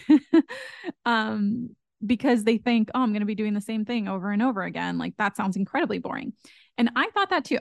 um, 1.06 1.76
because 2.06 2.44
they 2.44 2.58
think, 2.58 2.90
oh, 2.94 3.02
I'm 3.02 3.12
going 3.12 3.22
to 3.22 3.26
be 3.26 3.36
doing 3.36 3.54
the 3.54 3.62
same 3.62 3.86
thing 3.86 4.08
over 4.08 4.32
and 4.32 4.42
over 4.42 4.64
again. 4.64 4.98
Like 4.98 5.16
that 5.18 5.36
sounds 5.36 5.56
incredibly 5.56 6.00
boring. 6.00 6.34
And 6.78 6.92
I 6.96 7.10
thought 7.12 7.30
that 7.30 7.46
too. 7.46 7.60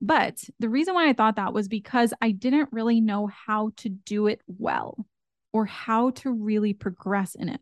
But 0.00 0.42
the 0.58 0.68
reason 0.68 0.94
why 0.94 1.08
I 1.08 1.12
thought 1.12 1.36
that 1.36 1.52
was 1.52 1.68
because 1.68 2.12
I 2.20 2.32
didn't 2.32 2.70
really 2.72 3.00
know 3.00 3.28
how 3.28 3.70
to 3.78 3.88
do 3.88 4.26
it 4.26 4.40
well 4.46 5.06
or 5.52 5.64
how 5.64 6.10
to 6.10 6.32
really 6.32 6.72
progress 6.72 7.34
in 7.34 7.48
it. 7.48 7.60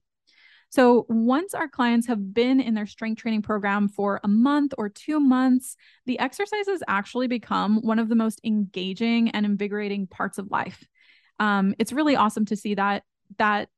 So, 0.70 1.04
once 1.08 1.52
our 1.52 1.68
clients 1.68 2.06
have 2.06 2.32
been 2.32 2.60
in 2.60 2.74
their 2.74 2.86
strength 2.86 3.20
training 3.20 3.42
program 3.42 3.88
for 3.88 4.20
a 4.22 4.28
month 4.28 4.72
or 4.78 4.88
two 4.88 5.18
months, 5.18 5.76
the 6.06 6.18
exercises 6.20 6.80
actually 6.86 7.26
become 7.26 7.80
one 7.82 7.98
of 7.98 8.08
the 8.08 8.14
most 8.14 8.40
engaging 8.44 9.30
and 9.30 9.44
invigorating 9.44 10.06
parts 10.06 10.38
of 10.38 10.50
life. 10.50 10.86
Um, 11.40 11.74
it's 11.80 11.92
really 11.92 12.14
awesome 12.14 12.44
to 12.46 12.56
see 12.56 12.74
that 12.74 13.02
that 13.38 13.68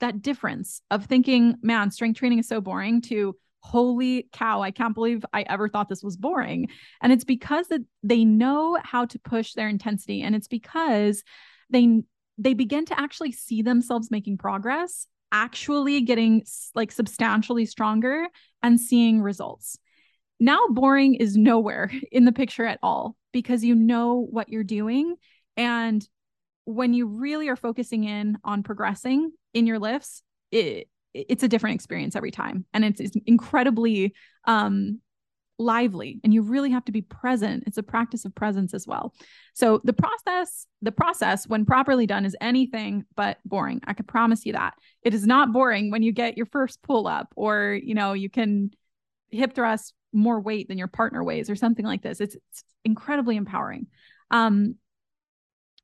that 0.00 0.22
difference 0.22 0.80
of 0.90 1.06
thinking, 1.06 1.56
man, 1.62 1.90
strength 1.90 2.18
training 2.18 2.38
is 2.38 2.48
so 2.48 2.60
boring 2.60 3.00
to 3.02 3.36
holy 3.60 4.28
cow, 4.32 4.60
I 4.60 4.70
can't 4.70 4.94
believe 4.94 5.24
I 5.32 5.42
ever 5.42 5.68
thought 5.68 5.88
this 5.88 6.02
was 6.02 6.18
boring. 6.18 6.68
And 7.00 7.12
it's 7.12 7.24
because 7.24 7.68
that 7.68 7.80
they 8.02 8.24
know 8.24 8.78
how 8.82 9.06
to 9.06 9.18
push 9.18 9.54
their 9.54 9.68
intensity 9.68 10.22
and 10.22 10.34
it's 10.34 10.48
because 10.48 11.22
they 11.70 12.02
they 12.36 12.52
begin 12.52 12.84
to 12.86 13.00
actually 13.00 13.30
see 13.30 13.62
themselves 13.62 14.10
making 14.10 14.38
progress 14.38 15.06
actually 15.34 16.00
getting 16.00 16.44
like 16.76 16.92
substantially 16.92 17.66
stronger 17.66 18.28
and 18.62 18.80
seeing 18.80 19.20
results. 19.20 19.76
Now, 20.38 20.68
boring 20.70 21.16
is 21.16 21.36
nowhere 21.36 21.90
in 22.12 22.24
the 22.24 22.32
picture 22.32 22.64
at 22.64 22.78
all 22.82 23.16
because 23.32 23.64
you 23.64 23.74
know 23.74 24.26
what 24.30 24.48
you're 24.48 24.64
doing. 24.64 25.16
And 25.56 26.08
when 26.64 26.94
you 26.94 27.06
really 27.06 27.48
are 27.48 27.56
focusing 27.56 28.04
in 28.04 28.38
on 28.44 28.62
progressing 28.62 29.32
in 29.54 29.66
your 29.66 29.78
lifts, 29.78 30.22
it, 30.50 30.88
it's 31.14 31.42
a 31.42 31.48
different 31.48 31.76
experience 31.76 32.16
every 32.16 32.30
time. 32.30 32.66
And 32.74 32.84
it's, 32.84 33.00
it's 33.00 33.16
incredibly 33.26 34.14
um, 34.44 35.00
lively 35.58 36.20
and 36.24 36.34
you 36.34 36.42
really 36.42 36.70
have 36.70 36.84
to 36.84 36.92
be 36.92 37.02
present. 37.02 37.64
It's 37.66 37.78
a 37.78 37.82
practice 37.82 38.24
of 38.24 38.34
presence 38.34 38.74
as 38.74 38.86
well. 38.86 39.14
So 39.54 39.80
the 39.84 39.92
process 39.92 40.66
the 40.82 40.92
process 40.92 41.46
when 41.46 41.64
properly 41.64 42.06
done 42.06 42.24
is 42.24 42.36
anything 42.40 43.04
but 43.14 43.38
boring. 43.44 43.80
I 43.86 43.92
can 43.92 44.06
promise 44.06 44.44
you 44.44 44.54
that. 44.54 44.74
It 45.02 45.14
is 45.14 45.26
not 45.26 45.52
boring 45.52 45.90
when 45.90 46.02
you 46.02 46.12
get 46.12 46.36
your 46.36 46.46
first 46.46 46.82
pull 46.82 47.06
up 47.06 47.32
or 47.36 47.78
you 47.82 47.94
know 47.94 48.12
you 48.14 48.28
can 48.28 48.70
hip 49.30 49.54
thrust 49.54 49.94
more 50.12 50.40
weight 50.40 50.68
than 50.68 50.78
your 50.78 50.88
partner 50.88 51.22
weighs 51.22 51.50
or 51.50 51.56
something 51.56 51.84
like 51.84 52.02
this. 52.02 52.20
It's, 52.20 52.34
it's 52.34 52.64
incredibly 52.84 53.36
empowering. 53.36 53.86
Um 54.30 54.76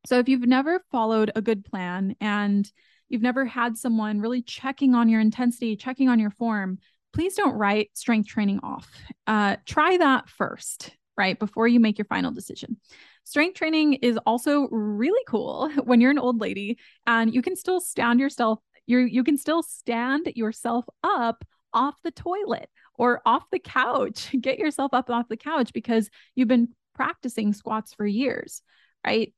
so 0.07 0.19
if 0.19 0.29
you've 0.29 0.47
never 0.47 0.83
followed 0.91 1.31
a 1.37 1.43
good 1.43 1.65
plan 1.65 2.17
and 2.21 2.71
you've 3.11 3.20
never 3.20 3.44
had 3.44 3.77
someone 3.77 4.20
really 4.20 4.40
checking 4.40 4.94
on 4.94 5.09
your 5.09 5.20
intensity 5.20 5.77
checking 5.77 6.09
on 6.09 6.18
your 6.18 6.31
form 6.31 6.79
please 7.12 7.35
don't 7.35 7.55
write 7.55 7.90
strength 7.94 8.29
training 8.29 8.61
off. 8.62 8.88
Uh, 9.27 9.57
try 9.66 9.96
that 9.96 10.29
first, 10.29 10.96
right? 11.16 11.38
Before 11.38 11.66
you 11.66 11.81
make 11.81 11.99
your 11.99 12.07
final 12.07 12.31
decision. 12.31 12.79
Strength 13.25 13.57
training 13.57 13.94
is 13.94 14.18
also 14.27 14.68
really 14.70 15.23
cool 15.27 15.70
when 15.85 16.01
you're 16.01 16.11
an 16.11 16.18
old 16.18 16.40
lady 16.40 16.79
and 17.07 17.35
you 17.35 17.42
can 17.42 17.57
still 17.57 17.81
stand 17.81 18.20
yourself, 18.20 18.61
you 18.87 18.99
you 18.99 19.23
can 19.23 19.37
still 19.37 19.62
stand 19.62 20.33
yourself 20.35 20.85
up 21.05 21.44
off 21.73 21.94
the 22.03 22.11
toilet 22.11 22.68
or 22.94 23.23
off 23.25 23.44
the 23.51 23.59
couch. 23.59 24.35
Get 24.40 24.59
yourself 24.59 24.92
up 24.94 25.11
off 25.11 25.29
the 25.29 25.37
couch 25.37 25.73
because 25.73 26.11
you've 26.35 26.49
been 26.49 26.68
practicing 26.94 27.53
squats 27.53 27.94
for 27.94 28.07
years, 28.07 28.62
right? 29.07 29.33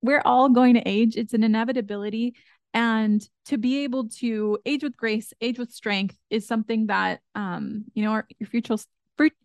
We're 0.00 0.22
all 0.24 0.48
going 0.48 0.74
to 0.74 0.82
age. 0.86 1.16
It's 1.16 1.34
an 1.34 1.42
inevitability. 1.42 2.34
And 2.74 3.26
to 3.46 3.58
be 3.58 3.84
able 3.84 4.08
to 4.20 4.58
age 4.66 4.82
with 4.82 4.96
grace, 4.96 5.32
age 5.40 5.58
with 5.58 5.72
strength 5.72 6.16
is 6.30 6.46
something 6.46 6.86
that, 6.88 7.20
um, 7.34 7.84
you 7.94 8.04
know, 8.04 8.12
our, 8.12 8.26
your 8.38 8.48
future, 8.48 8.76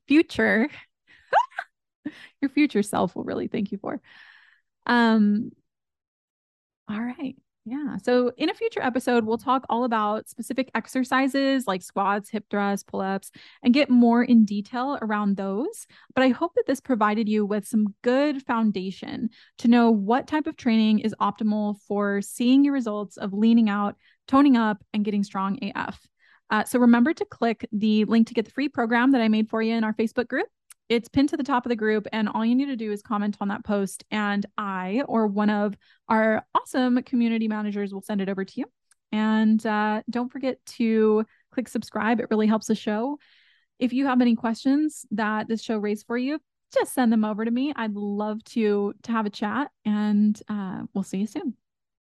future, 0.08 0.70
your 2.42 2.50
future 2.50 2.84
self 2.84 3.16
will 3.16 3.24
really 3.24 3.48
thank 3.48 3.72
you 3.72 3.78
for. 3.78 4.02
Um, 4.86 5.52
all 6.90 7.00
right. 7.02 7.36
Yeah. 7.66 7.96
So 8.04 8.34
in 8.36 8.50
a 8.50 8.54
future 8.54 8.82
episode, 8.82 9.24
we'll 9.24 9.38
talk 9.38 9.66
all 9.70 9.86
about 9.86 10.28
specific 10.28 10.70
exercises 10.76 11.66
like 11.66 11.82
squats, 11.82 12.30
hip 12.30 12.44
thrusts, 12.50 12.84
pull 12.84 13.00
ups, 13.00 13.32
and 13.64 13.74
get 13.74 13.90
more 13.90 14.22
in 14.22 14.44
detail 14.44 14.98
around 15.02 15.38
those. 15.38 15.88
But 16.14 16.26
I 16.26 16.30
hope 16.30 16.52
that 16.56 16.66
this 16.68 16.82
provided 16.82 17.30
you 17.30 17.46
with 17.46 17.66
some 17.66 17.96
good 18.02 18.44
foundation 18.44 19.30
to 19.60 19.70
know 19.70 19.92
what 19.92 20.28
type 20.28 20.46
of 20.46 20.58
training 20.58 21.00
is 21.00 21.16
optimal 21.22 21.78
for 21.88 22.22
seeing 22.22 22.66
your 22.66 22.74
results 22.74 23.16
of 23.16 23.32
leaning 23.32 23.70
out, 23.70 23.96
toning 24.28 24.58
up, 24.58 24.84
and 24.94 25.06
getting 25.06 25.24
strong 25.24 25.58
AF. 25.62 25.98
Uh, 26.50 26.66
so 26.66 26.80
remember 26.80 27.14
to 27.14 27.26
click 27.26 27.66
the 27.72 28.04
link 28.06 28.28
to 28.28 28.34
get 28.34 28.44
the 28.44 28.52
free 28.52 28.68
program 28.68 29.12
that 29.12 29.22
I 29.22 29.30
made 29.30 29.50
for 29.50 29.62
you 29.62 29.74
in 29.74 29.86
our 29.86 29.94
Facebook 29.94 30.28
group. 30.28 30.48
It's 30.90 31.10
pinned 31.10 31.30
to 31.30 31.38
the 31.38 31.44
top 31.44 31.66
of 31.66 31.70
the 31.70 31.76
group, 31.76 32.08
and 32.12 32.28
all 32.30 32.46
you 32.46 32.56
need 32.56 32.66
to 32.66 32.76
do 32.76 32.92
is 32.92 33.02
comment 33.02 33.38
on 33.40 33.48
that 33.48 33.64
post, 33.64 34.04
and 34.12 34.46
I 34.58 35.04
or 35.08 35.28
one 35.28 35.50
of 35.50 35.76
our 36.10 36.46
awesome 36.54 37.02
community 37.04 37.48
managers 37.48 37.94
will 37.94 38.02
send 38.02 38.22
it 38.22 38.30
over 38.30 38.46
to 38.46 38.54
you. 38.60 38.66
And 39.12 39.64
uh, 39.66 40.02
don't 40.10 40.32
forget 40.32 40.58
to 40.78 41.26
click 41.52 41.68
subscribe, 41.68 42.20
it 42.20 42.28
really 42.30 42.48
helps 42.48 42.68
the 42.68 42.76
show. 42.76 43.18
If 43.80 43.94
you 43.94 44.06
have 44.06 44.22
any 44.22 44.36
questions 44.36 45.06
that 45.12 45.48
this 45.48 45.62
show 45.62 45.78
raised 45.78 46.06
for 46.06 46.18
you, 46.18 46.40
just 46.74 46.94
send 46.94 47.12
them 47.12 47.24
over 47.24 47.46
to 47.46 47.52
me. 47.52 47.74
I'd 47.76 47.94
love 47.94 48.44
to 48.46 48.94
to 49.04 49.12
have 49.12 49.26
a 49.26 49.30
chat, 49.30 49.70
and 49.86 50.40
uh, 50.50 50.84
we'll 50.94 51.04
see 51.04 51.20
you 51.20 51.28
soon. 51.28 51.56